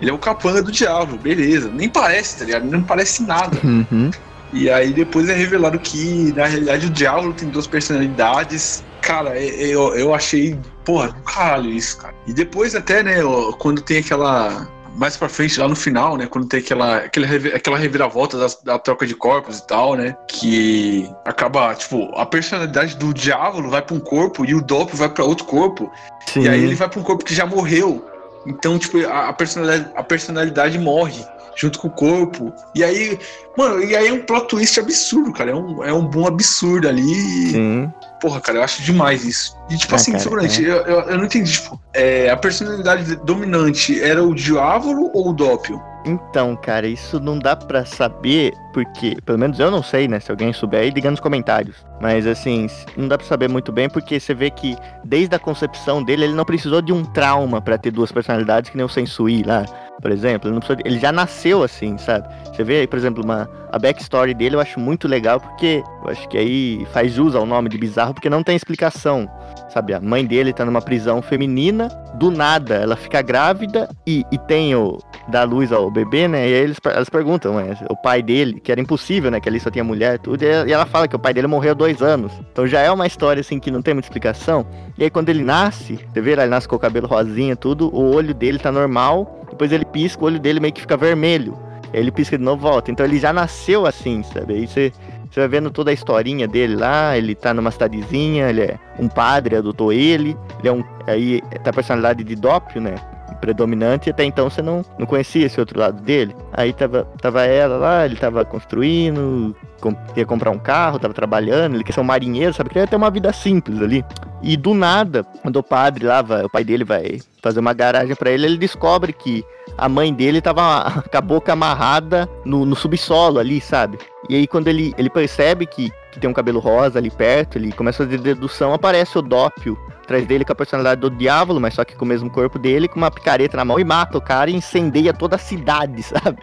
[0.00, 1.70] Ele é o capanga do diabo, beleza.
[1.72, 2.64] Nem parece, tá ligado?
[2.64, 3.58] Não parece nada.
[3.64, 4.10] Uhum.
[4.52, 8.84] E aí depois é revelado que, na realidade, o diabo tem duas personalidades.
[9.02, 12.14] Cara, é- é- eu, eu achei, porra, do caralho isso, cara.
[12.26, 13.16] E depois até, né,
[13.58, 14.66] quando tem aquela.
[14.98, 16.26] Mais pra frente, lá no final, né?
[16.26, 20.16] Quando tem aquela, aquela, aquela reviravolta das- da, troca de corpos e tal, né?
[20.26, 25.08] Que acaba, tipo, a personalidade do diabo vai pra um corpo e o doppio vai
[25.08, 25.90] pra outro corpo.
[26.26, 26.42] Sim.
[26.42, 28.04] E aí ele vai pra um corpo que já morreu.
[28.44, 32.52] Então, tipo, a, a personalidade, a personalidade morre junto com o corpo.
[32.74, 33.18] E aí,
[33.56, 35.50] mano, e aí é um plot twist absurdo, cara.
[35.50, 37.50] É um, é um bom absurdo ali.
[37.52, 37.92] Sim.
[38.20, 39.56] Porra, cara, eu acho demais isso.
[39.70, 43.16] E, tipo Ah, assim, cara, figurante, eu, eu, eu não entendi, tipo, é, a personalidade
[43.16, 45.80] dominante era o diabo ou o Doppio?
[46.08, 50.18] Então, cara, isso não dá pra saber, porque, pelo menos eu não sei, né?
[50.18, 51.76] Se alguém souber aí, diga nos comentários.
[52.00, 52.66] Mas, assim,
[52.96, 56.32] não dá pra saber muito bem, porque você vê que, desde a concepção dele, ele
[56.32, 59.64] não precisou de um trauma pra ter duas personalidades, que nem o Sensui lá,
[60.00, 60.48] por exemplo.
[60.50, 62.26] Ele, de- ele já nasceu assim, sabe?
[62.46, 66.10] Você vê aí, por exemplo, uma, a backstory dele eu acho muito legal, porque eu
[66.10, 69.28] acho que aí faz jus ao nome de bizarro, porque não tem explicação.
[69.68, 74.38] Sabe, a mãe dele tá numa prisão feminina, do nada ela fica grávida e, e
[74.38, 76.48] tem o, dá luz ao bebê, né?
[76.48, 77.76] E aí eles, elas perguntam, né?
[77.90, 79.40] O pai dele, que era impossível, né?
[79.40, 80.42] Que ali só tinha mulher e tudo.
[80.42, 82.32] E ela fala que o pai dele morreu há dois anos.
[82.50, 84.66] Então já é uma história, assim, que não tem muita explicação.
[84.96, 88.14] E aí quando ele nasce, você vê, ele nasce com o cabelo rosinha tudo, o
[88.14, 89.44] olho dele tá normal.
[89.50, 91.56] Depois ele pisca, o olho dele meio que fica vermelho.
[91.92, 92.90] Ele pisca de novo volta.
[92.90, 94.54] Então ele já nasceu assim, sabe?
[94.54, 94.92] Aí você.
[95.30, 99.08] Você vai vendo toda a historinha dele lá, ele tá numa cidadezinha, ele é um
[99.08, 100.82] padre, adotou ele, ele é um.
[101.06, 102.94] Aí tá a personalidade de Dópio, né?
[103.40, 106.34] Predominante, e até então você não, não conhecia esse outro lado dele.
[106.52, 111.74] Aí tava, tava ela lá, ele tava construindo, com, ia comprar um carro, tava trabalhando,
[111.74, 112.70] ele quer ser um marinheiro, sabe?
[112.70, 114.04] Queria ter uma vida simples ali.
[114.42, 118.14] E do nada, quando o padre lá, vai, o pai dele vai fazer uma garagem
[118.14, 119.44] pra ele, ele descobre que
[119.76, 123.98] a mãe dele tava com a boca amarrada no, no subsolo ali, sabe?
[124.28, 127.72] E aí quando ele, ele percebe que, que tem um cabelo rosa ali perto, ele
[127.72, 131.74] começa a fazer dedução, aparece o Dópio atrás dele com a personalidade do diabo, mas
[131.74, 134.20] só que com o mesmo corpo dele, com uma picareta na mão e mata o
[134.20, 136.38] cara e incendeia toda a cidade, sabe?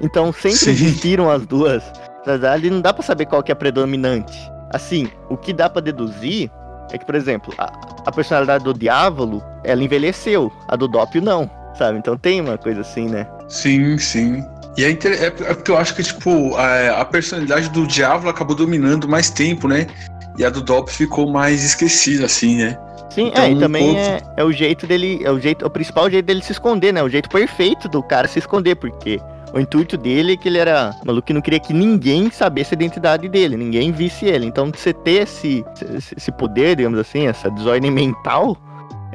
[0.00, 0.70] Então sempre Sim.
[0.70, 1.82] existiram as duas.
[2.50, 4.38] Ali não dá pra saber qual que é a predominante.
[4.72, 6.50] Assim, o que dá pra deduzir
[6.92, 7.72] é que, por exemplo, a,
[8.06, 11.98] a personalidade do diabo, ela envelheceu, a do Dópio não, sabe?
[11.98, 13.26] Então tem uma coisa assim, né?
[13.48, 14.44] Sim, sim.
[14.76, 15.20] E é, inter...
[15.20, 19.66] é porque eu acho que, tipo, a, a personalidade do Diabo acabou dominando mais tempo,
[19.66, 19.86] né?
[20.36, 22.78] E a do Doppio ficou mais esquecida, assim, né?
[23.10, 25.70] Sim, Então, é, e também ponto- é, é o jeito dele, é o jeito, o
[25.70, 27.02] principal jeito dele se esconder, né?
[27.02, 29.18] O jeito perfeito do cara se esconder, porque
[29.52, 32.74] o intuito dele é que ele era um maluco que não queria que ninguém sabesse
[32.74, 34.46] a identidade dele, ninguém visse ele.
[34.46, 35.64] Então você ter esse,
[35.96, 38.56] esse, esse poder, digamos assim, essa desordem mental,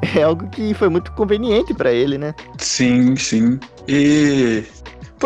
[0.18, 2.34] é algo que foi muito conveniente pra ele, né?
[2.58, 3.60] Sim, sim.
[3.88, 4.64] E.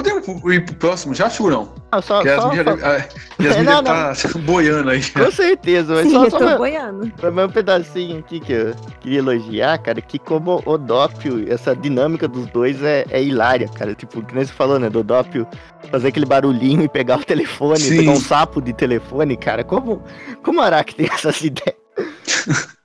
[0.03, 1.73] podemos ir pro próximo já, Figurão?
[1.91, 5.01] Não, só, Que só Yasmin já fa- deve, a Yasmin Não, tá boiando aí.
[5.11, 7.11] Com certeza, mas Sim, só, eu só tô boiando.
[7.17, 11.75] Pra mais um pedacinho aqui que eu queria elogiar, cara, que como o Dópio, essa
[11.75, 13.95] dinâmica dos dois é, é hilária, cara.
[13.95, 14.89] Tipo, que nem você falou, né?
[14.89, 15.47] Do Dópio
[15.89, 17.97] fazer aquele barulhinho e pegar o telefone, Sim.
[17.97, 19.63] pegar um sapo de telefone, cara.
[19.63, 20.03] Como,
[20.43, 21.75] como Araki tem essas ideias?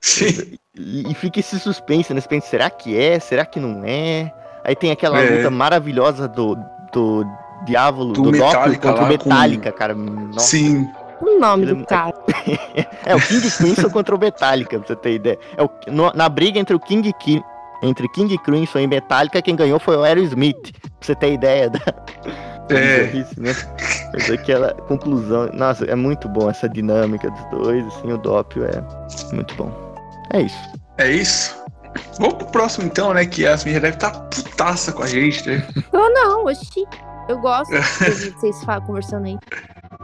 [0.01, 0.57] Sim.
[0.75, 2.21] E, e fica esse suspense, né?
[2.21, 3.19] Você pensa, será que é?
[3.19, 4.31] Será que não é?
[4.63, 5.37] Aí tem aquela É.
[5.37, 6.57] luta maravilhosa do,
[6.93, 7.25] do
[7.65, 9.93] Diávolo, Do do, Dópio Metallica contra o lá com- Metallica, cara.
[9.95, 10.39] Nossa.
[10.47, 10.87] Sim.
[11.21, 12.13] O nome Ele- do cara.
[13.05, 15.37] É o King Crimson contra o Metallica, pra você ter ideia.
[15.57, 17.43] É o, no- na briga entre o King Ki-
[17.81, 20.71] entre King Crimson e Metallica, quem ganhou foi o Aerosmith.
[20.81, 21.79] Pra você ter ideia da
[22.69, 23.03] É.
[23.03, 23.53] bizarrice, né?
[24.13, 25.49] Mas aquela conclusão.
[25.53, 28.81] Nossa, é muito bom essa dinâmica dos dois, assim, o Doppio é
[29.35, 29.69] muito bom.
[30.31, 30.57] É isso.
[30.97, 31.62] É isso.
[32.19, 33.25] Vamos pro próximo então, né?
[33.25, 35.65] Que a Yasmin já deve estar putaça com a gente, né?
[35.91, 36.85] Eu não, oxi.
[37.29, 39.37] Eu gosto de vocês falam, conversando aí.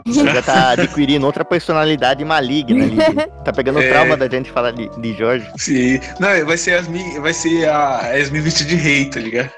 [0.05, 2.97] Você já tá adquirindo outra personalidade maligna ali.
[3.43, 3.89] Tá pegando o É.
[3.89, 5.49] trauma da gente falar de, de Jorge.
[5.57, 5.99] Sim.
[6.19, 9.51] Não, vai ser a Yasmin, vai ser a Yasmin vestida de rei, tá ligado?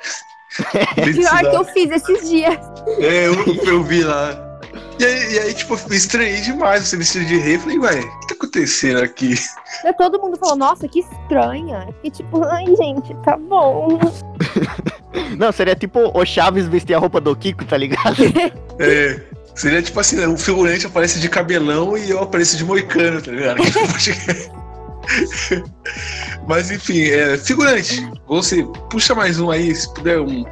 [0.96, 2.58] Pior que eu fiz esses dias.
[3.00, 4.51] É, eu, eu vi lá.
[5.02, 7.58] E aí, e aí, tipo, eu estranhei demais você vestido de rei.
[7.58, 9.34] Falei, ué, o que tá acontecendo aqui?
[9.84, 11.88] Daí Todo mundo falou, nossa, que estranha.
[12.04, 14.00] E tipo, ai, gente, tá bom.
[15.40, 18.18] Não, seria tipo o Chaves vestir a roupa do Kiko, tá ligado?
[18.80, 19.20] É.
[19.56, 23.58] Seria tipo assim, o figurante aparece de cabelão e eu apareço de moicano, tá ligado?
[26.48, 30.46] Mas enfim, é, figurante, você puxa mais um aí, se puder um,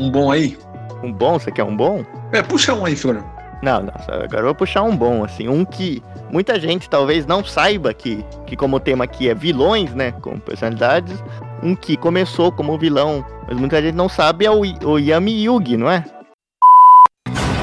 [0.00, 0.58] um bom aí.
[1.02, 2.04] Um bom, você quer um bom?
[2.32, 3.35] É, puxa um aí, figurante.
[3.62, 7.42] Não, não, agora eu vou puxar um bom, assim, um que muita gente talvez não
[7.44, 11.22] saiba que, que como o tema aqui é vilões, né, como personalidades,
[11.62, 15.76] um que começou como vilão, mas muita gente não sabe é o, o Yami Yugi,
[15.76, 16.04] não é?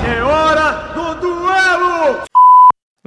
[0.06, 2.24] É hora do duelo!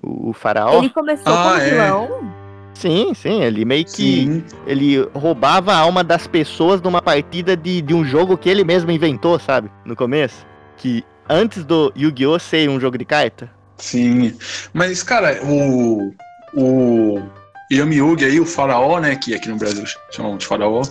[0.03, 0.79] O, o faraó.
[0.79, 1.71] Ele começou Ah, como é.
[1.71, 2.37] vilão.
[2.73, 4.45] Sim, sim, ele meio que Sim.
[4.67, 8.91] ele roubava a alma das pessoas numa partida de, de um jogo que ele mesmo
[8.91, 9.71] inventou, sabe?
[9.85, 10.47] No começo.
[10.77, 12.39] Que antes do Yu-Gi-Oh!
[12.39, 13.51] ser um jogo de carta.
[13.79, 14.35] Sim.
[14.73, 16.13] Mas, cara, o.
[16.55, 17.23] O.
[17.71, 19.17] Yami Yugi aí, o faraó, né?
[19.17, 20.83] Que aqui no Brasil chamam de faraó.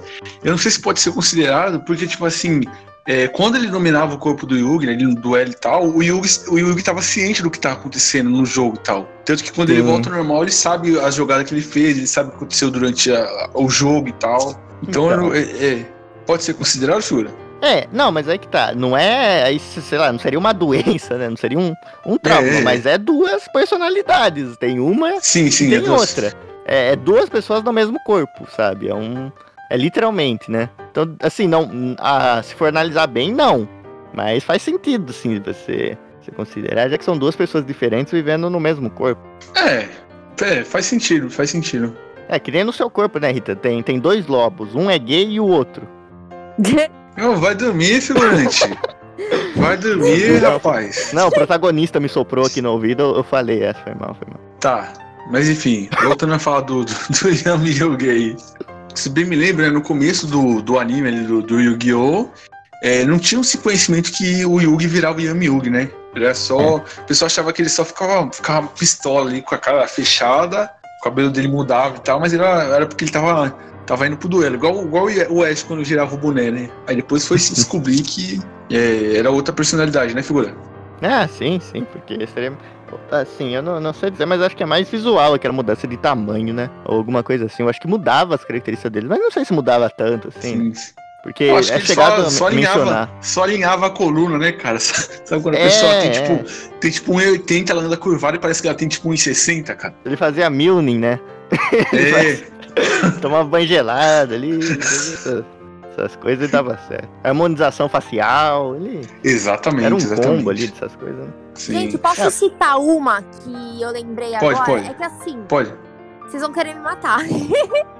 [0.43, 2.61] Eu não sei se pode ser considerado, porque, tipo assim.
[3.07, 6.03] é, quando ele dominava o corpo do Yugi, né, ele no duelo e tal, o
[6.03, 9.07] Yugi, o Yugi tava ciente do que tava acontecendo no jogo e tal.
[9.23, 9.87] Tanto que quando ele Sim.
[9.87, 12.69] volta ao normal, ele sabe as jogadas que ele fez, ele sabe o que aconteceu
[12.69, 14.59] durante a- o jogo e tal.
[14.83, 15.33] Então, Então.
[15.33, 15.85] é- é-
[16.25, 17.29] pode ser considerado, Fura?
[17.61, 18.73] É, não, mas aí que tá.
[18.75, 19.43] Não é.
[19.43, 21.29] Aí, sei lá, não seria uma doença, né?
[21.29, 21.73] Não seria um,
[22.05, 22.61] um trauma, É.
[22.61, 24.55] mas é duas personalidades.
[24.57, 25.69] Tem uma Sim, e sim.
[25.69, 26.33] tem é duas- outra.
[26.65, 28.89] É, é duas pessoas no mesmo corpo, sabe?
[28.89, 29.31] É um.
[29.69, 30.69] É literalmente, né?
[30.91, 31.95] Então, assim, não.
[31.99, 33.67] ah, se for analisar bem, não.
[34.13, 38.59] Mas faz sentido, assim, você, você considerar, já que são duas pessoas diferentes vivendo no
[38.59, 39.21] mesmo corpo.
[39.55, 39.87] É,
[40.41, 41.95] é, faz sentido, faz sentido.
[42.29, 43.55] É, que nem no seu corpo, né, Rita?
[43.55, 45.87] Tem, tem dois lobos, um é gay e o outro.
[47.17, 48.77] Não, vai dormir, figurante.
[49.55, 51.11] Vai dormir, rapaz.
[51.13, 54.39] Não, o protagonista me soprou aqui no ouvido, eu, falei, essa foi mal, foi mal.
[54.59, 54.91] Tá,
[55.31, 58.35] mas enfim, voltando a falar do, do, do Yami aí.
[58.93, 62.29] Se bem me lembra, né, no começo do, do anime ali, do, do Yu-Gi-Oh!
[62.85, 65.89] é, não tinha esse conhecimento que o Yugi virava o Yami Yugi, né?
[66.15, 66.75] Era só.
[66.77, 71.03] O pessoal achava que ele só ficava, ficava pistola ali com a cara fechada, o
[71.03, 74.55] cabelo dele mudava e tal, mas era, era porque ele tava, tava indo pro duelo,
[74.55, 76.69] igual, igual o Ash quando girava o boné, né?
[76.87, 78.39] Aí depois foi se descobrir que
[78.71, 80.53] é, era outra personalidade, né, figura?
[81.01, 82.53] Ah, sim, sim, porque seria.
[83.11, 85.97] Assim, eu não, não sei dizer, mas acho que é mais visual aquela mudança de
[85.97, 86.69] tamanho, né?
[86.85, 87.63] Ou alguma coisa assim.
[87.63, 90.73] Eu acho que mudava as características dele, mas não sei se mudava tanto, assim.
[90.73, 90.93] Sim.
[91.21, 92.77] Porque Eu acho é chegado só, só, mencionar.
[92.87, 94.77] alinhava, só alinhava a coluna, né, cara?
[94.79, 96.11] Sabe quando a É, pessoa tem, é.
[96.11, 99.93] tipo, tem tipo 1,80, ela anda curvada e parece que ela tem tipo 1,60, cara.
[100.05, 101.19] Ele fazia milning, né?
[101.93, 102.54] É,
[103.21, 104.59] Tomava banho gelado ali.
[104.59, 105.43] essas,
[105.91, 107.07] essas coisas e dava certo.
[107.23, 109.07] Harmonização facial, ele.
[109.23, 110.37] exatamente, Era um exatamente.
[110.37, 111.25] combo ali dessas coisas.
[111.25, 111.33] né?
[111.55, 111.73] Sim.
[111.73, 112.29] Gente, posso É.
[112.29, 114.65] citar uma que eu lembrei Pode, agora?
[114.65, 114.87] pode.
[114.89, 115.73] É que assim, Pode.
[116.27, 117.19] vocês vão querer me matar.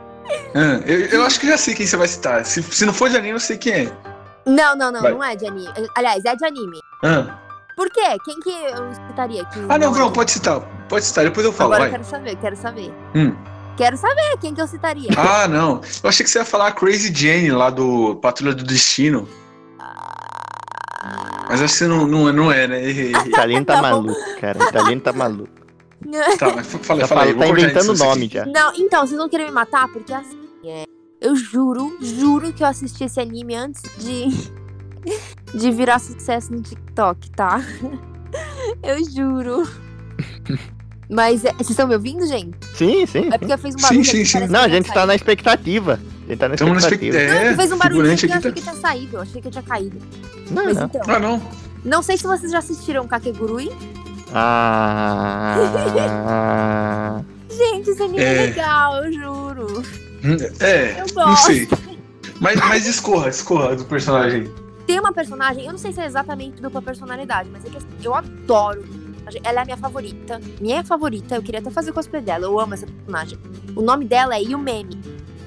[0.55, 2.43] Ah, eu, eu acho que já sei quem você vai citar.
[2.45, 3.91] Se, se não for de anime, eu sei quem é.
[4.43, 5.11] Não, não, não, Vai.
[5.11, 5.69] não é de anime.
[5.95, 6.79] Aliás, é de anime.
[7.03, 7.37] Ah,
[7.75, 8.01] Por quê?
[8.25, 9.59] Quem que eu citaria aqui?
[9.69, 10.61] ah não, não, pode citar.
[10.89, 11.99] Pode citar, depois eu falo, Agora eu vai.
[11.99, 12.91] quero saber, quero saber.
[13.13, 13.35] Hum.
[13.77, 15.09] Quero saber quem que eu citaria.
[15.17, 15.81] Ah, não.
[16.03, 19.27] Eu achei que você ia falar a Crazy Jane lá do Patrulha do Destino.
[21.47, 22.83] Mas acho que você não, não, é- não é, né?
[22.89, 23.11] Errei.
[23.11, 23.81] Italiano tá Não.
[23.81, 24.63] maluco, cara.
[24.63, 25.49] Italiano tá maluco.
[26.37, 27.03] Tá, mas Tá, aí.
[27.07, 28.45] fala- tá inventando isso nome já.
[28.45, 30.83] Não, então, vocês vão querer me matar porque assim, é,
[31.21, 34.27] eu juro, juro que eu assisti esse anime antes de
[35.57, 37.59] de virar sucesso no TikTok, tá?
[38.83, 39.67] Eu juro.
[41.09, 42.55] Mas é, vocês estão me ouvindo, gente?
[42.73, 43.29] Sim, sim.
[43.31, 44.05] É porque fez um Sim, barulho.
[44.05, 44.33] sim, sim.
[44.33, 45.93] parece Não, a gente tá na expectativa.
[46.25, 47.17] A gente tá na Estamos na expectativa.
[47.17, 48.55] Não, É, fez um barulho aqui, eu aqui achei tá...
[48.55, 49.17] que tinha saído.
[49.17, 49.97] Eu achei que eu tinha caído.
[50.49, 50.85] Não, Mas não.
[50.85, 51.41] então, Ah, não.
[51.83, 53.71] não sei se vocês já assistiram Kakegurui.
[55.85, 57.21] Ah.
[57.49, 58.41] Gente, esse anime é, É.
[58.47, 59.83] legal, eu juro.
[60.59, 61.45] É, Eu não gosto.
[61.45, 61.67] sei.
[62.41, 64.51] Mas, mas escorra, escorra do personagem.
[64.87, 67.87] Tem uma personagem, eu não sei se é exatamente dupla personalidade, mas é que assim,
[68.03, 68.83] eu adoro.
[69.43, 70.39] Ela é a minha favorita.
[70.59, 72.45] Minha favorita, eu queria até fazer cosplay dela.
[72.45, 73.37] Eu amo essa personagem.
[73.75, 74.99] O nome dela é Yumemi.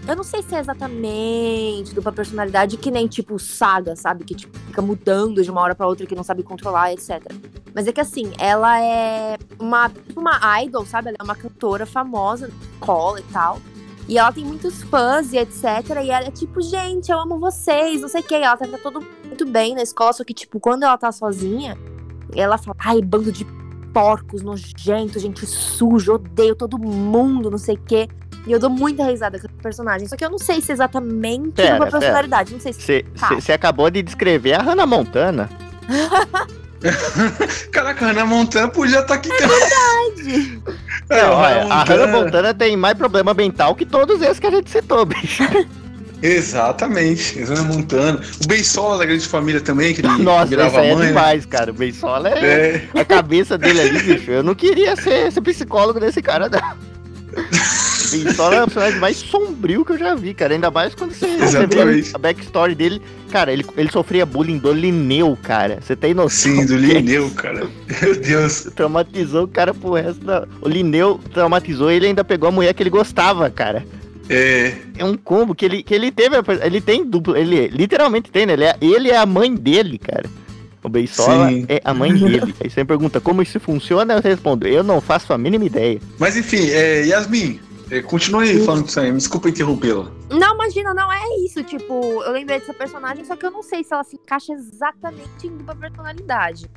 [0.06, 4.24] Eu não sei se é exatamente dupla personalidade, que nem tipo Saga, sabe?
[4.24, 7.30] Que tipo, fica mudando de uma hora pra outra, que não sabe controlar, etc.
[7.74, 11.08] Mas é que assim, ela é uma, tipo uma idol, sabe?
[11.08, 13.60] Ela é uma cantora famosa, escola e tal.
[14.08, 15.64] E ela tem muitos fãs e etc.
[16.02, 18.34] E ela é tipo, gente, eu amo vocês, não sei o que.
[18.34, 21.76] Ela trata todo muito bem na escola, só que, tipo, quando ela tá sozinha,
[22.34, 23.44] ela fala, ai, bando de
[23.92, 28.08] porcos, nojento, gente suja, odeio todo mundo, não sei o quê.
[28.46, 30.08] E eu dou muita risada com essa personagem.
[30.08, 31.98] Só que eu não sei se é exatamente Pera, uma pera.
[31.98, 32.52] personalidade.
[32.52, 33.02] Não sei se.
[33.18, 33.34] Tá.
[33.34, 35.50] Você acabou de descrever a Hannah Montana.
[37.72, 40.62] Caraca, a Hannah Montana podia estar aqui também.
[41.10, 44.22] É, Não, a olha, Hannah a Hannah Montana- Montana tem mais problema mental que todos
[44.22, 45.42] esses que a gente citou, bicho.
[46.22, 48.20] Exatamente, Hannah Montana.
[48.42, 51.02] O Beisola da grande família também, que ele Nossa, virava isso aí é mãe.
[51.02, 51.08] né?
[51.08, 51.70] demais, cara.
[51.70, 54.30] O Beisola é, É, a cabeça dele ali, bicho.
[54.30, 56.60] Eu não queria ser, ser psicólogo desse cara, não.
[58.08, 60.54] O Beisola é o personagem mais sombrio que eu já vi, cara.
[60.54, 62.10] Ainda mais quando você, você vê Exatamente.
[62.14, 63.02] a backstory dele.
[63.30, 65.78] Cara, ele, ele sofria bullying do Lineu, cara.
[65.82, 66.52] Você tem noção?
[66.52, 67.66] sim, do que Lineu, cara.
[68.00, 68.66] Meu Deus.
[68.74, 70.48] Traumatizou o cara pro resto da.
[70.62, 73.84] O Lineu traumatizou ele e ainda pegou a mulher que ele gostava, cara.
[74.28, 76.36] É, É um combo que ele, que ele teve.
[76.62, 77.36] Ele tem duplo.
[77.36, 78.52] Ele literalmente tem, né?
[78.54, 80.28] Ele é, ele é a mãe dele, cara.
[80.82, 81.66] O Beisola Sim.
[81.68, 82.54] é a mãe dele.
[82.62, 85.98] Aí você me pergunta como isso funciona, eu respondo, eu não faço a mínima ideia.
[86.18, 87.58] mas enfim, é, Yasmin,
[87.90, 89.10] é, continue falando com isso aí.
[89.10, 90.10] Me desculpa interrompê-la.
[90.30, 91.62] Não, imagina, não é isso.
[91.64, 95.46] Tipo, eu lembrei dessa personagem, só que eu não sei se ela se encaixa exatamente
[95.46, 96.70] em dupla personalidade.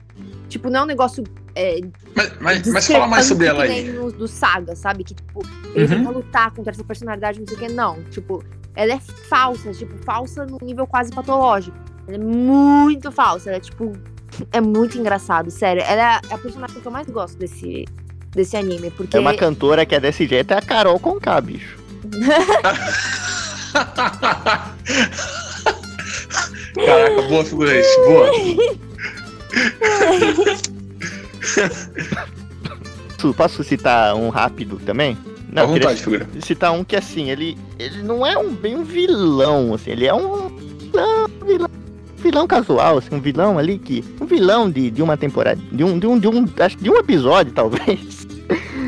[0.50, 1.24] Tipo, não é um negócio.
[1.56, 1.80] É,
[2.15, 3.91] Mas, mas, mas fala mais sobre ela aí.
[3.91, 5.04] no- do Saga, sabe?
[5.04, 5.41] Que, tipo,
[5.76, 5.89] ele Uhum.
[6.00, 7.67] tenta lutar contra essa personalidade, não sei o que.
[7.69, 8.43] Não, tipo,
[8.76, 11.76] ela é falsa, tipo, falsa num nível quase patológico.
[12.08, 13.91] Ela é muito falsa, ela é, tipo,
[14.52, 15.82] é muito engraçado, sério.
[15.84, 17.86] Ela é a personagem que eu mais gosto desse,
[18.32, 19.17] desse anime, porque...
[19.17, 21.78] É uma cantora que é desse jeito, é a Carol Conká, bicho.
[26.76, 28.32] Caraca, boa figurante, boa.
[33.17, 35.17] Posso- Posso citar um rápido também?
[35.52, 36.28] Não, vontade, figura.
[36.41, 40.13] citar um que assim, ele, ele não é um bem um vilão, assim, ele é
[40.13, 40.48] um
[40.80, 41.70] vilão, vilão,
[42.17, 44.04] vilão casual, assim, um vilão ali que.
[44.20, 45.60] Um vilão de, de uma temporada.
[45.72, 46.48] De um, de um, de um.
[46.58, 48.20] Acho que de um episódio, talvez.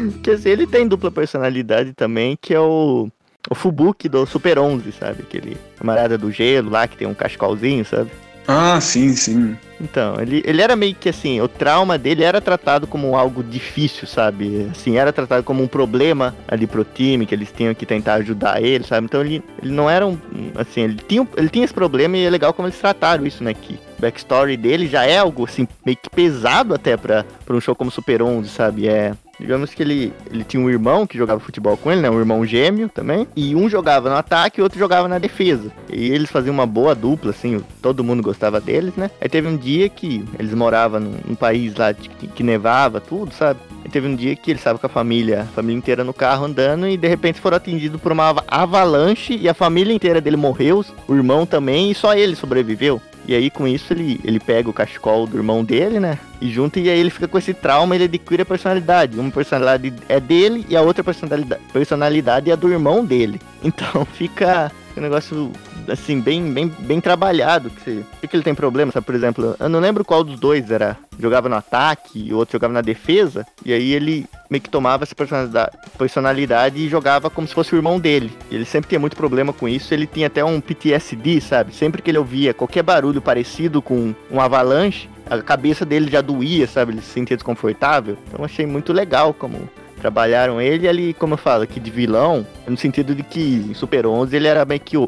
[0.24, 3.10] que assim, ele tem dupla personalidade também, que é o.
[3.52, 5.24] O Fubuki do Super 11, sabe?
[5.24, 8.10] Aquele camarada do gelo lá que tem um cascalzinho, sabe?
[8.48, 9.56] Ah, sim, sim.
[9.80, 14.08] Então, ele, ele era meio que assim, o trauma dele era tratado como algo difícil,
[14.08, 14.70] sabe?
[14.72, 18.62] Assim, era tratado como um problema ali pro time, que eles tinham que tentar ajudar
[18.62, 19.06] ele, sabe?
[19.06, 20.18] Então ele, ele não era um.
[20.56, 23.54] Assim, ele tinha, ele tinha esse problema e é legal como eles trataram isso, né?
[23.54, 27.62] Que o backstory dele já é algo, assim, meio que pesado até pra, pra um
[27.62, 28.88] show como Super 11, sabe?
[28.88, 29.14] É.
[29.44, 32.10] Digamos que ele, ele tinha um irmão que jogava futebol com ele, né?
[32.10, 33.28] Um irmão gêmeo também.
[33.36, 35.70] E um jogava no ataque e o outro jogava na defesa.
[35.92, 39.12] E eles faziam uma boa dupla, assim, todo mundo gostava deles, né?
[39.20, 43.02] Aí teve um dia que eles moravam num, num país lá de- que, que nevava,
[43.02, 43.60] tudo, sabe?
[43.84, 46.46] Aí teve um dia que eles estavam com a família, a família inteira no carro
[46.46, 50.38] andando e de repente foram atingidos por uma ava- avalanche e a família inteira dele
[50.38, 53.02] morreu, o irmão também, e só ele sobreviveu.
[53.28, 56.20] E aí, com isso, ele, ele pega o cachecol do irmão dele, né?
[56.42, 59.18] E junto, e aí ele fica com esse trauma, ele adquire a personalidade.
[59.18, 63.40] Uma personalidade é dele e a outra personalidade, personalidade é do irmão dele.
[63.64, 65.52] Então fica um negócio,
[65.88, 67.70] assim, bem, bem, bem trabalhado.
[67.70, 69.06] Que por que ele tem problema, sabe?
[69.06, 70.98] Por exemplo, eu não lembro qual dos dois era.
[71.20, 73.46] Jogava no ataque e o outro jogava na defesa.
[73.66, 77.78] E aí ele meio que tomava essa personalidade, personalidade e jogava como se fosse o
[77.78, 78.32] irmão dele.
[78.52, 79.94] Ele sempre tinha muito problema com isso.
[79.94, 81.74] Ele tinha até um PTSD, sabe?
[81.74, 86.68] Sempre que ele ouvia qualquer barulho parecido com um avalanche, a cabeça dele já doía,
[86.68, 86.94] sabe?
[86.94, 88.18] Ele se sentia desconfortável.
[88.28, 89.70] Então achei muito legal como
[90.04, 93.40] trabalharam ele ali, como eu falo, aqui de vilão, no sentido de que
[93.70, 95.08] em Super 11 ele era meio que um,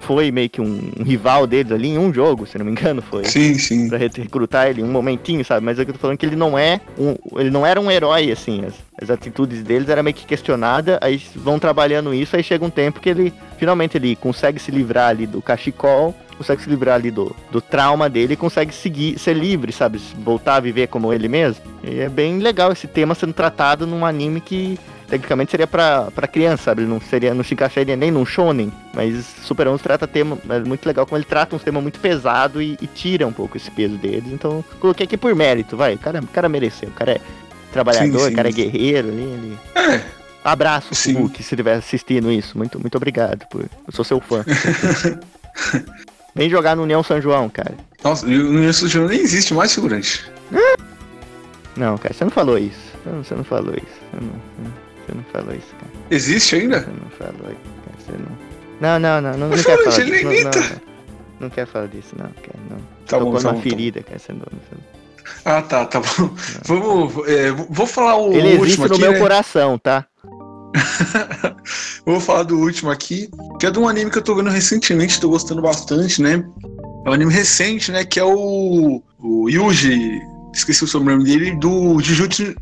[0.00, 3.00] foi meio que um, um rival deles ali em um jogo, se não me engano,
[3.00, 3.24] foi.
[3.24, 3.88] Sim, sim.
[3.88, 5.64] Pra re- recrutar ele um momentinho, sabe?
[5.64, 7.90] Mas é que eu tô falando que ele não é um, ele não era um
[7.90, 12.42] herói assim, as- as atitudes deles era meio que questionada, aí vão trabalhando isso, aí
[12.42, 16.70] chega um tempo que ele finalmente ele consegue se livrar ali do cachecol, consegue se
[16.70, 20.00] livrar ali do, do trauma dele consegue seguir, ser livre, sabe?
[20.18, 21.62] Voltar a viver como ele mesmo.
[21.82, 24.78] E é bem legal esse tema sendo tratado num anime que
[25.08, 26.82] tecnicamente seria pra, criança, sabe?
[26.82, 30.86] Não seria, não se encaixaria nem num shonen, mas Super 11 trata tema, é muito
[30.86, 33.96] legal como ele trata um tema muito pesado e, e tira um pouco esse peso
[33.96, 34.32] deles.
[34.32, 35.94] Então, coloquei aqui por mérito, vai.
[35.94, 37.20] O cara, o cara mereceu, o cara é
[37.72, 38.34] trabalhador, Sim, sim.
[38.34, 39.58] cara guerreiro, ele, ele...
[39.74, 40.00] É,
[40.44, 41.14] Abraço, Sim.
[41.14, 42.56] Hulk, se estiver assistindo isso.
[42.56, 43.44] Muito, muito obrigado.
[43.50, 43.62] Por...
[43.62, 44.44] Eu sou seu fã.
[46.34, 47.74] Vem jogar no União São João, cara.
[48.02, 50.24] nossa, o União São João nem existe mais, figurante.
[51.76, 52.78] Não, cara, você não falou isso.
[53.04, 54.00] Você não, você não falou isso.
[54.12, 54.32] Você não,
[55.06, 55.92] você não falou isso, cara.
[56.10, 56.80] Existe ainda?
[56.80, 57.96] Você não falou isso, cara.
[57.98, 58.38] Você não.
[58.80, 60.24] Não, não, não, não, não quer fala, falar disso.
[60.24, 60.60] Não, imita.
[60.60, 60.80] não, não.
[61.40, 62.58] Não quer falar disso, não, cara.
[62.70, 62.76] Não.
[63.06, 63.60] Tá bom, Tocou tá numa bom, tá bom.
[63.62, 64.18] ferida, cara.
[64.18, 64.97] Você não, você-
[65.44, 66.30] Ah, tá, tá bom.
[66.64, 67.28] Vamos.
[67.28, 69.02] é, vou falar o Ele existe último no aqui.
[69.02, 69.18] meu né?
[69.18, 70.06] coração, tá?
[72.04, 75.20] Vou falar do último aqui, que é de um anime que eu tô vendo recentemente,
[75.20, 76.44] tô gostando bastante, né?
[77.04, 78.04] É um anime recente, né?
[78.04, 80.20] Que é o, o Yuji,
[80.54, 82.54] esqueci o sobrenome dele, do Jujutsu.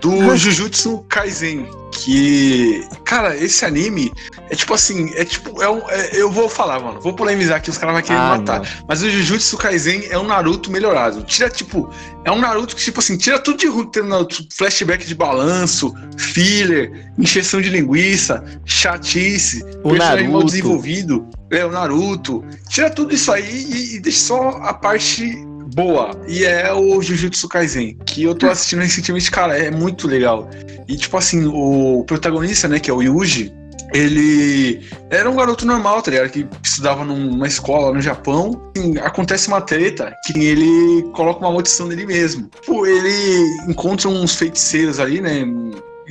[0.00, 1.66] Do Jujutsu Kaisen.
[1.92, 2.86] Que.
[3.04, 4.12] Cara, esse anime
[4.48, 5.60] é tipo assim, é tipo.
[5.62, 7.00] É um, é- eu vou falar, mano.
[7.00, 8.84] Vou polemizar aqui, os caras vão querer Ah, me matar.
[8.88, 11.22] Mas o Jujutsu Kaisen é um Naruto melhorado.
[11.24, 11.90] Tira, tipo,
[12.24, 14.46] é um Naruto que, tipo assim, tira tudo de ruim Naruto.
[14.52, 20.46] Flashback de balanço, filler, encheção de linguiça, chatice, O personagem mal Naruto.
[20.46, 21.28] desenvolvido.
[21.50, 22.44] É, o Naruto.
[22.68, 25.44] Tira tudo isso aí e, e deixa só a parte
[25.74, 26.10] boa.
[26.26, 30.48] E é o Jujutsu Kaisen, que eu tô assistindo recentemente, cara, é muito legal.
[30.88, 33.52] E, tipo assim, o protagonista, né, que é o Yuji,
[33.92, 36.30] ele era um garoto normal, tá ligado?
[36.30, 38.70] Que estudava numa escola no Japão.
[39.02, 42.48] Acontece uma treta que ele coloca uma maldição nele mesmo.
[42.60, 45.44] Tipo, ele encontra uns feiticeiros ali, né?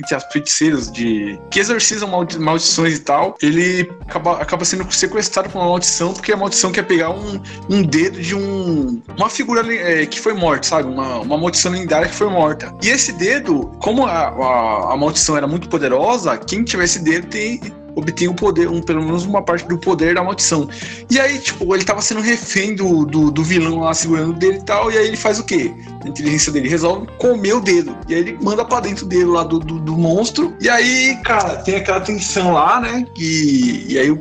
[0.00, 1.38] Entre as feiticeiras de.
[1.50, 3.36] que exorcizam maldi- maldições e tal.
[3.42, 7.82] Ele acaba, acaba sendo sequestrado por uma maldição, porque a maldição quer pegar um, um
[7.82, 9.02] dedo de um.
[9.16, 10.88] uma figura é, que foi morta, sabe?
[10.88, 12.74] Uma, uma maldição lendária que foi morta.
[12.82, 17.26] E esse dedo, como a, a, a maldição era muito poderosa, quem tiver esse dedo
[17.28, 17.60] tem
[17.94, 20.68] obtém o poder, um, pelo menos uma parte do poder da maldição.
[21.10, 24.64] E aí, tipo, ele tava sendo refém do, do, do vilão lá segurando dele e
[24.64, 25.72] tal, e aí ele faz o quê?
[26.04, 27.96] A inteligência dele resolve comer o dedo.
[28.08, 30.54] E aí ele manda pra dentro dele lá do, do, do monstro.
[30.60, 33.04] E aí, cara, tem aquela tensão lá, né?
[33.18, 34.18] E, e aí o,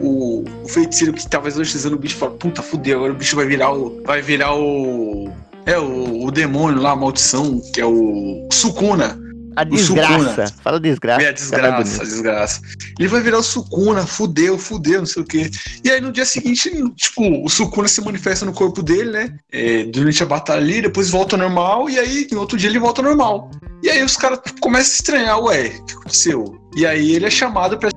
[0.00, 3.46] o, o feiticeiro que tava exorcizando o bicho fala, puta, fudeu, agora o bicho vai
[3.46, 4.02] virar o.
[4.04, 5.30] Vai virar o.
[5.66, 9.23] É, o, o demônio lá, a maldição, que é o Sukuna.
[9.56, 10.46] A desgraça.
[10.62, 11.22] Fala desgraça.
[11.22, 12.60] É mais desgraça, desgraça.
[12.98, 15.50] Ele vai virar o Sukuna, fudeu, fudeu, não sei o quê.
[15.82, 19.34] E aí no dia seguinte, tipo, o Sukuna se manifesta no corpo dele, né?
[19.52, 22.78] É, durante a batalha ali, depois volta ao normal, e aí no outro dia ele
[22.78, 23.50] volta normal.
[23.82, 26.60] E aí os caras começam a estranhar, ué, o que aconteceu?
[26.76, 27.90] E aí ele é chamado pra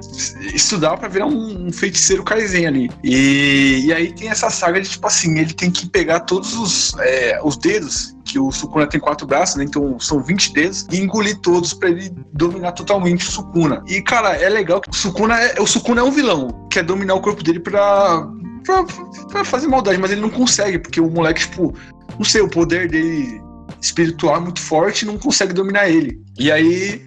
[0.58, 2.92] estudar pra virar um, um feiticeiro Kaizen ali.
[3.04, 6.94] E, e aí tem essa saga de, tipo assim, ele tem que pegar todos os,
[7.00, 9.64] é, os dedos, que o Sukuna tem quatro braços, né?
[9.64, 13.84] Então são 20 dedos, e engolir todos pra ele dominar totalmente o Sukuna.
[13.88, 17.16] E, cara, é legal que o Sukuna é, o Sukuna é um vilão, quer dominar
[17.16, 18.28] o corpo dele pra,
[18.66, 18.84] pra,
[19.32, 21.74] pra fazer maldade, mas ele não consegue, porque o moleque, tipo,
[22.18, 23.42] não sei, o poder dele
[23.82, 26.20] espiritual é muito forte e não consegue dominar ele.
[26.38, 27.06] E aí,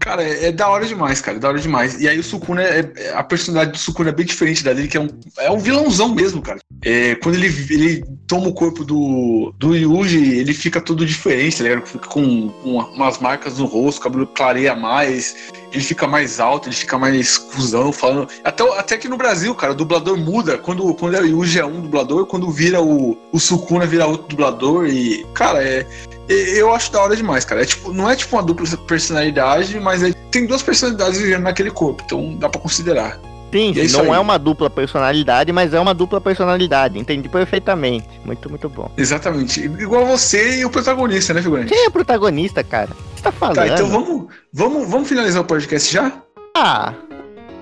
[0.00, 2.00] cara, é, é da hora demais, cara, é da hora demais.
[2.00, 4.88] E aí o Sukuna, é, é- a personalidade do Sukuna é bem diferente da dele,
[4.88, 6.58] que é um, é um vilãozão mesmo, cara.
[6.82, 11.64] É, quando ele, ele toma o corpo do, do Yuji, ele fica todo diferente, tá
[11.64, 11.86] ligado?
[11.86, 15.36] Fica com, com umas marcas no rosto, o cabelo clareia mais,
[15.72, 18.28] ele fica mais alto, ele fica mais cuzão, falando.
[18.42, 20.56] Até, até que no Brasil, cara, o dublador muda.
[20.58, 24.28] Quando, quando é o Yuji é um dublador, quando vira o, o Sukuna vira outro
[24.28, 24.86] dublador.
[24.86, 25.86] E, cara, é.
[26.32, 27.62] Eu acho da hora demais, cara.
[27.62, 31.70] É tipo, não é tipo uma dupla personalidade, mas é- tem duas personalidades vivendo naquele
[31.70, 33.18] corpo, então dá pra considerar.
[33.52, 34.10] Sim, é não aí.
[34.10, 36.98] é uma dupla personalidade, mas é uma dupla personalidade.
[36.98, 38.06] Entendi perfeitamente.
[38.24, 38.88] Muito, muito bom.
[38.96, 39.60] Exatamente.
[39.60, 41.68] Igual você e o protagonista, né, figurante?
[41.68, 42.90] Quem é o protagonista, cara?
[42.92, 43.56] O que você tá falando?
[43.56, 46.12] Tá, então vamos, vamos, vamos finalizar o podcast já?
[46.56, 46.94] Ah,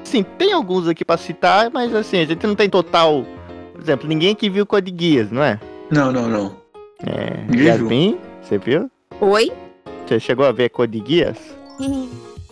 [0.05, 3.25] sim, tem alguns aqui pra citar, mas assim, a gente não tem total.
[3.73, 5.59] Por exemplo, ninguém aqui viu Code Guias, não é?
[5.91, 6.57] Não, não, não.
[7.07, 7.57] É.
[7.57, 8.19] Yasmin,
[8.49, 8.91] você viu?
[9.21, 9.53] Oi?
[10.07, 11.37] Você chegou a ver Code Guias?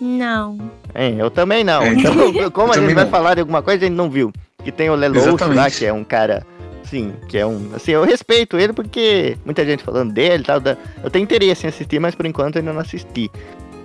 [0.00, 0.58] Não.
[0.94, 1.82] É, eu também não.
[1.82, 2.12] É, Então,
[2.52, 3.10] como eu a gente vai não.
[3.10, 4.32] falar de alguma coisa, a gente não viu.
[4.62, 6.44] Que tem o Lelouch lá, que é um cara.
[6.84, 7.70] Sim, que é um.
[7.74, 10.60] Assim, eu respeito ele porque muita gente falando dele e tal.
[10.60, 13.30] da- eu tenho interesse em assistir, mas por enquanto ainda não assisti.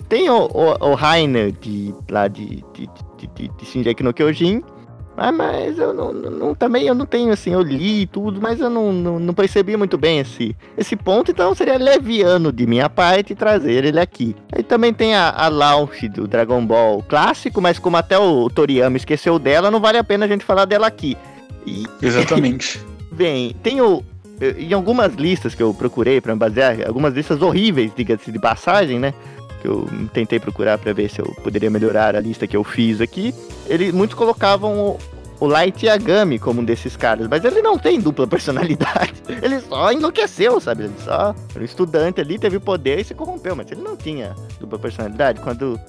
[0.10, 4.62] Tem o, o, o Rainer de, lá de, de, de, de, de Shingeki no Kyojin.
[5.18, 8.70] Ah, mas eu não, não- também eu não tenho assim, eu li tudo, mas eu
[8.70, 13.36] não, não, não percebi muito bem esse, esse ponto, então seria leviano de minha parte
[13.36, 14.36] trazer ele aqui.
[14.52, 18.98] Aí também tem a, a launch do Dragon Ball clássico, mas como até o Toriyama
[18.98, 21.16] esqueceu dela, não vale a pena a gente falar dela aqui.
[21.68, 22.80] E, Exatamente.
[23.12, 24.02] Bem, tem o.
[24.40, 28.40] eh, Em algumas listas que eu procurei pra me basear, algumas listas horríveis, diga-se de
[28.40, 29.14] passagem, né?
[29.62, 33.00] Que eu tentei procurar pra ver se eu poderia melhorar a lista que eu fiz
[33.00, 33.34] aqui.
[33.68, 34.98] Ele, muitos colocavam o,
[35.40, 39.14] o Light Yagami como um desses caras, mas ele não tem dupla personalidade.
[39.28, 40.86] Ele só enlouqueceu, sabe?
[40.86, 44.36] Ele só era um estudante ali, teve poder e se corrompeu, mas ele não tinha
[44.60, 45.40] dupla personalidade.
[45.42, 45.80] Quando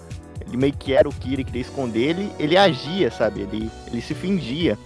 [0.46, 3.40] ele meio que era o Kira e queria esconder ele, ele agia, sabe?
[3.40, 4.78] Ele, ele se fingia.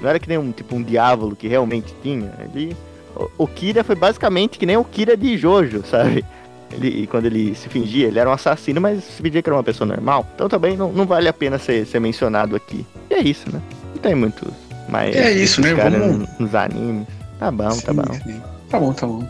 [0.00, 2.32] Não era que nem um tipo um diabo que realmente tinha.
[2.40, 2.76] Ele,
[3.14, 6.24] o, o Kira foi basicamente que nem o Kira de Jojo, sabe?
[6.72, 9.62] Ele, quando ele se fingia, ele era um assassino, mas se fingia que era uma
[9.62, 10.26] pessoa normal.
[10.34, 12.86] Então também não, não vale a pena ser, ser mencionado aqui.
[13.10, 13.60] E é isso, né?
[13.94, 14.48] Não tem muitos
[14.88, 15.14] mais.
[15.14, 15.74] É isso, né?
[15.74, 17.06] Vamos- Nos animes.
[17.38, 18.14] Tá bom, tá Sim, bom.
[18.14, 18.42] sim.
[18.70, 19.28] Tá bom, tá bom.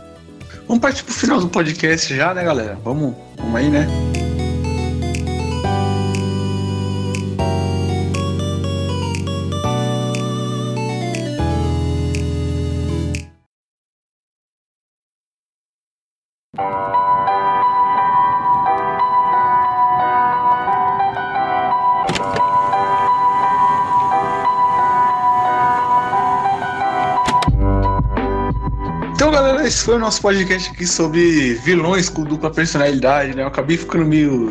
[0.68, 2.78] Vamos partir pro final do podcast já, né, galera?
[2.84, 3.86] Vamos, vamos aí, né?
[29.72, 33.42] Esse foi o nosso podcast aqui sobre vilões com dupla personalidade, né?
[33.42, 34.50] Eu acabei ficando meio.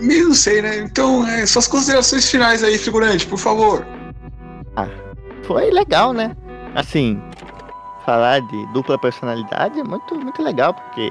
[0.00, 0.78] meio não sei, né?
[0.78, 3.86] Então, é, suas considerações finais aí, figurante, por favor.
[5.44, 6.36] Foi legal, né?
[6.74, 7.22] Assim,
[8.04, 11.08] falar de dupla personalidade é muito, muito legal, porque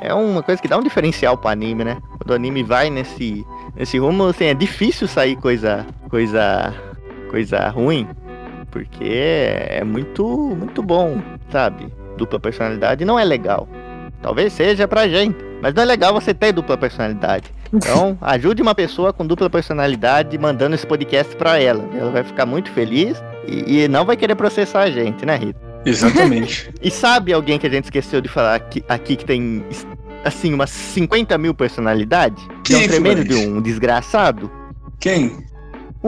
[0.00, 1.98] é uma coisa que dá um diferencial pro anime, né?
[2.18, 6.74] Quando o anime vai nesse, nesse rumo, assim, é difícil sair coisa, coisa,
[7.30, 8.08] coisa ruim,
[8.70, 11.92] porque é muito, muito bom, sabe?
[12.16, 13.68] Dupla personalidade não é legal.
[14.20, 17.52] Talvez seja pra gente, mas não é legal você ter dupla personalidade.
[17.72, 21.84] Então, ajude uma pessoa com dupla personalidade mandando esse podcast pra ela.
[21.94, 25.60] Ela vai ficar muito feliz e, e não vai querer processar a gente, né, Rita?
[25.84, 26.70] Exatamente.
[26.82, 29.64] E sabe alguém que a gente esqueceu de falar aqui, aqui que tem,
[30.24, 32.44] assim, umas 50 mil personalidades?
[32.64, 34.50] Que é um tremendo de um desgraçado?
[35.00, 35.44] Quem?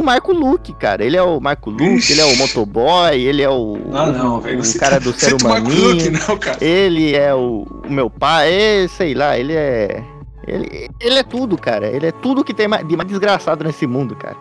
[0.00, 1.04] O Marco Luke, cara.
[1.04, 2.12] Ele é o Marco Luke, Ixi.
[2.12, 4.60] ele é o motoboy, ele é o, Ah, não, velho.
[4.60, 5.34] o cara tá- do ser
[6.28, 6.56] não, cara.
[6.64, 10.02] Ele é o, o meu pai, é, sei lá, ele é.
[10.46, 11.86] Ele, ele é tudo, cara.
[11.86, 14.36] Ele é tudo que tem de mais desgraçado nesse mundo, cara.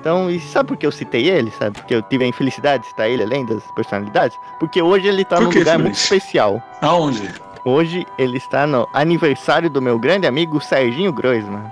[0.00, 1.50] Então, e sabe por que eu citei ele?
[1.58, 1.78] Sabe?
[1.78, 4.36] Porque eu tive a infelicidade de citar ele além das personalidades?
[4.58, 6.62] Porque hoje ele tá Por num que, lugar muito especial.
[6.80, 7.28] Aonde?
[7.64, 11.62] Hoje ele está no aniversário do meu grande amigo Serginho Groisman.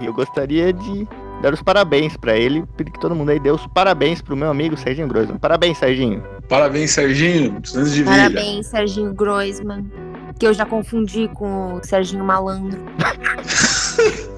[0.00, 1.06] E eu gostaria de
[1.42, 2.64] dar os parabéns pra ele.
[2.76, 5.38] Pedir que todo mundo aí dê os parabéns pro meu amigo Serginho Groisman.
[5.38, 6.22] Parabéns, Serginho.
[6.48, 7.60] Parabéns, Serginho.
[7.60, 8.10] 200 de vida.
[8.10, 9.90] Parabéns, Serginho Groisman.
[10.38, 12.80] Que eu já confundi com o Serginho Malandro.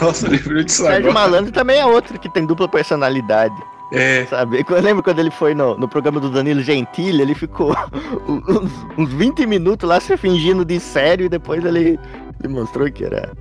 [0.00, 1.12] Nossa, disso Sérgio agora.
[1.12, 3.54] Malandro também é outro que tem dupla personalidade.
[3.92, 4.64] É, Sabe?
[4.68, 7.74] Eu lembro quando ele foi no, no programa do Danilo Gentili, ele ficou
[8.28, 11.98] uns, uns 20 minutos lá se fingindo de sério e depois ele,
[12.42, 13.32] ele mostrou que era,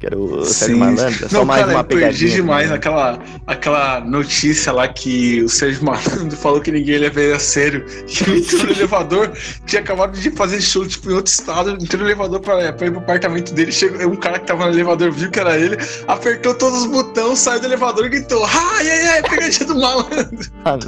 [0.00, 0.78] que era o Sérgio.
[0.78, 1.26] Malandro.
[1.26, 2.34] É só Não, mais cara, uma eu perdi pegadinha.
[2.36, 2.78] demais também.
[2.78, 7.84] aquela, aquela notícia lá que o Sérgio Malandro falou que ninguém ele a sério.
[8.06, 9.32] Que ele entrou no elevador,
[9.66, 12.90] tinha acabado de fazer show, tipo, em outro estado, entrou no elevador pra, pra ir
[12.90, 15.76] pro apartamento dele, chegou um cara que tava no elevador, viu que era ele,
[16.08, 20.50] apertou todos os botões, saiu do elevador e gritou, ai, ai, ai, pegadinha do malandro.
[20.64, 20.78] Ah.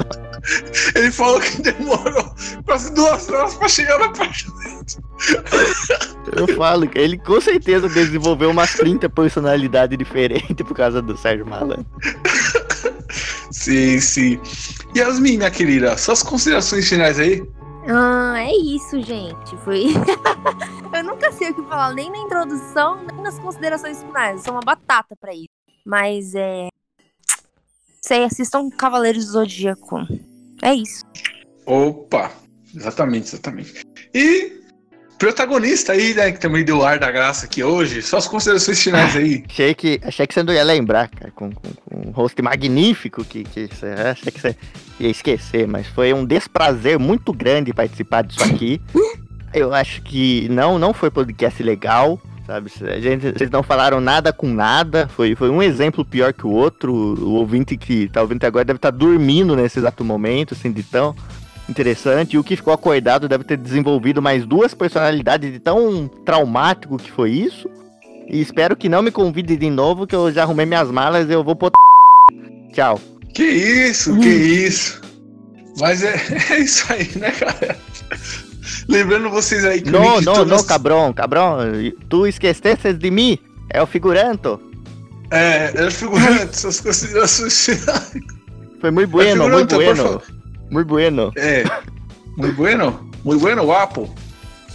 [0.96, 2.34] Ele falou que demorou
[2.66, 5.02] quase duas horas pra chegar no apartamento.
[6.36, 11.86] Eu falo ele com certeza desenvolveu umas 30 personalidades diferentes por causa do Sérgio Malandro.
[13.50, 14.40] Sim, sim.
[14.96, 17.46] Yasmin, minha querida, suas considerações finais aí?
[17.86, 19.56] Ah, é isso, gente.
[19.58, 19.86] Foi.
[20.94, 24.38] eu nunca sei o que falar, nem na introdução, nem nas considerações finais.
[24.38, 25.48] Eu sou uma batata pra isso.
[25.84, 26.68] Mas é.
[28.00, 29.98] Sei, assistam Cavaleiros do Zodíaco.
[30.62, 31.04] É isso.
[31.66, 32.32] Opa,
[32.74, 33.84] exatamente, exatamente.
[34.14, 34.61] E
[35.26, 39.44] protagonista aí, né, que também deu ar da graça aqui hoje, suas considerações finais aí.
[39.48, 43.24] Achei que, achei que você não ia lembrar, cara, com, com- com um host magnífico
[43.24, 44.56] que, que você, achei que você
[44.98, 48.80] ia esquecer, mas foi um desprazer muito grande participar disso aqui.
[49.54, 52.70] Eu acho que não, não foi podcast legal, sabe?
[52.82, 56.50] A gente, vocês não falaram nada com nada, foi, foi um exemplo pior que o
[56.50, 56.92] outro.
[56.92, 61.14] O ouvinte que tá ouvindo agora deve estar dormindo nesse exato momento, assim, de tão
[61.68, 62.34] interessante.
[62.34, 67.10] E o que ficou acordado deve ter desenvolvido mais duas personalidades de tão traumático que
[67.10, 67.68] foi isso.
[68.28, 71.32] E espero que não me convide de novo, que eu já arrumei minhas malas e
[71.32, 71.70] eu vou pro.
[72.72, 73.00] Tchau.
[73.34, 75.00] Que isso, que isso.
[75.78, 76.14] Mas é,
[76.50, 77.76] é isso aí, né, cara?
[78.88, 81.58] Lembrando vocês aí que o Não, não, todas- não, cabrão, cabrão.
[82.08, 83.38] Tu esqueceste de mim.
[83.70, 84.60] É o figuranto.
[85.30, 88.12] É, é figurante, suas considerações finais.
[88.80, 90.41] Foi muito bueno, figurante, muito por bueno.
[90.72, 91.30] Muito bueno.
[91.36, 91.64] É,
[92.36, 94.08] muito bueno, muito bueno, guapo.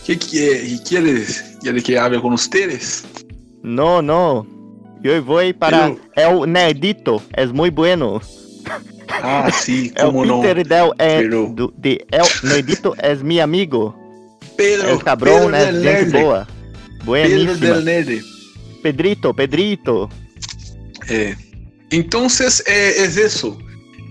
[0.06, 0.64] Que que é?
[0.64, 3.04] E que eles, ele que habla com ustedes?
[3.64, 4.46] No, no.
[5.04, 7.22] Yo voy para Eu- el nerdito.
[7.36, 8.22] Es muy bueno.
[9.10, 10.42] Ah, sim, El como não.
[10.42, 13.96] Peter del eh, Pero- do- de El Nerdito es mi amigo.
[14.56, 16.24] Pedro, El cabrón Pedro es del gente Nerd.
[16.24, 16.48] boa.
[16.48, 17.56] Pedro Buenísima.
[17.76, 18.24] del Nerd.
[18.84, 20.10] Pedrito, Pedrito.
[21.10, 21.36] É.
[21.92, 22.28] Então,
[22.66, 23.58] é, é isso.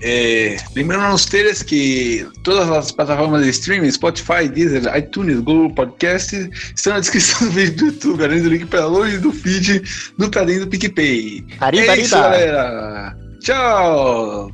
[0.02, 6.50] É, lembrando a vocês que todas as plataformas de streaming, Spotify, Deezer, iTunes, Google Podcast,
[6.74, 9.82] estão na descrição do vídeo do YouTube, além do link para longe do feed
[10.18, 11.44] do Padrinho do PicPay.
[11.60, 12.52] Arriba, é isso, arriba.
[12.52, 13.16] galera.
[13.40, 14.50] Tchau.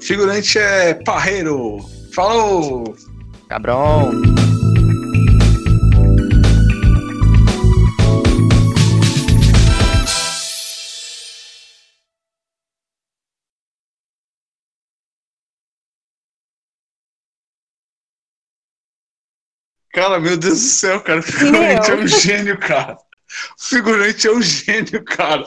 [0.00, 1.78] Figurante é Parreiro.
[2.12, 2.96] Falou.
[3.48, 4.12] Cabrão.
[19.94, 21.20] Cara, meu Deus do céu, cara.
[21.20, 22.98] O figurante é um gênio, cara.
[23.56, 25.44] O figurante é um gênio, cara.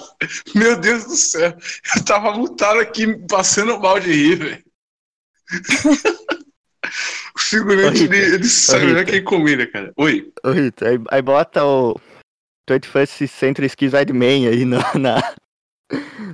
[0.55, 1.53] Meu Deus do céu.
[1.95, 4.63] Eu tava mutado aqui, passando mal de rir, velho.
[7.35, 8.15] O figurante, Ô, Rita.
[8.15, 9.91] ele, ele sabe melhor quem comida, cara.
[9.97, 10.31] Oi.
[10.45, 11.99] Ô, Rita, aí, aí bota o
[12.69, 15.35] 21st Century Skizide Man aí na, na,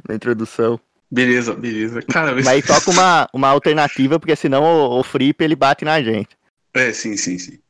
[0.07, 0.80] na introdução.
[1.11, 2.01] Beleza, beleza.
[2.03, 6.01] Cara, Mas aí toca uma, uma alternativa, porque senão o, o Flip ele bate na
[6.01, 6.38] gente.
[6.76, 7.59] É, sim, sim, sim.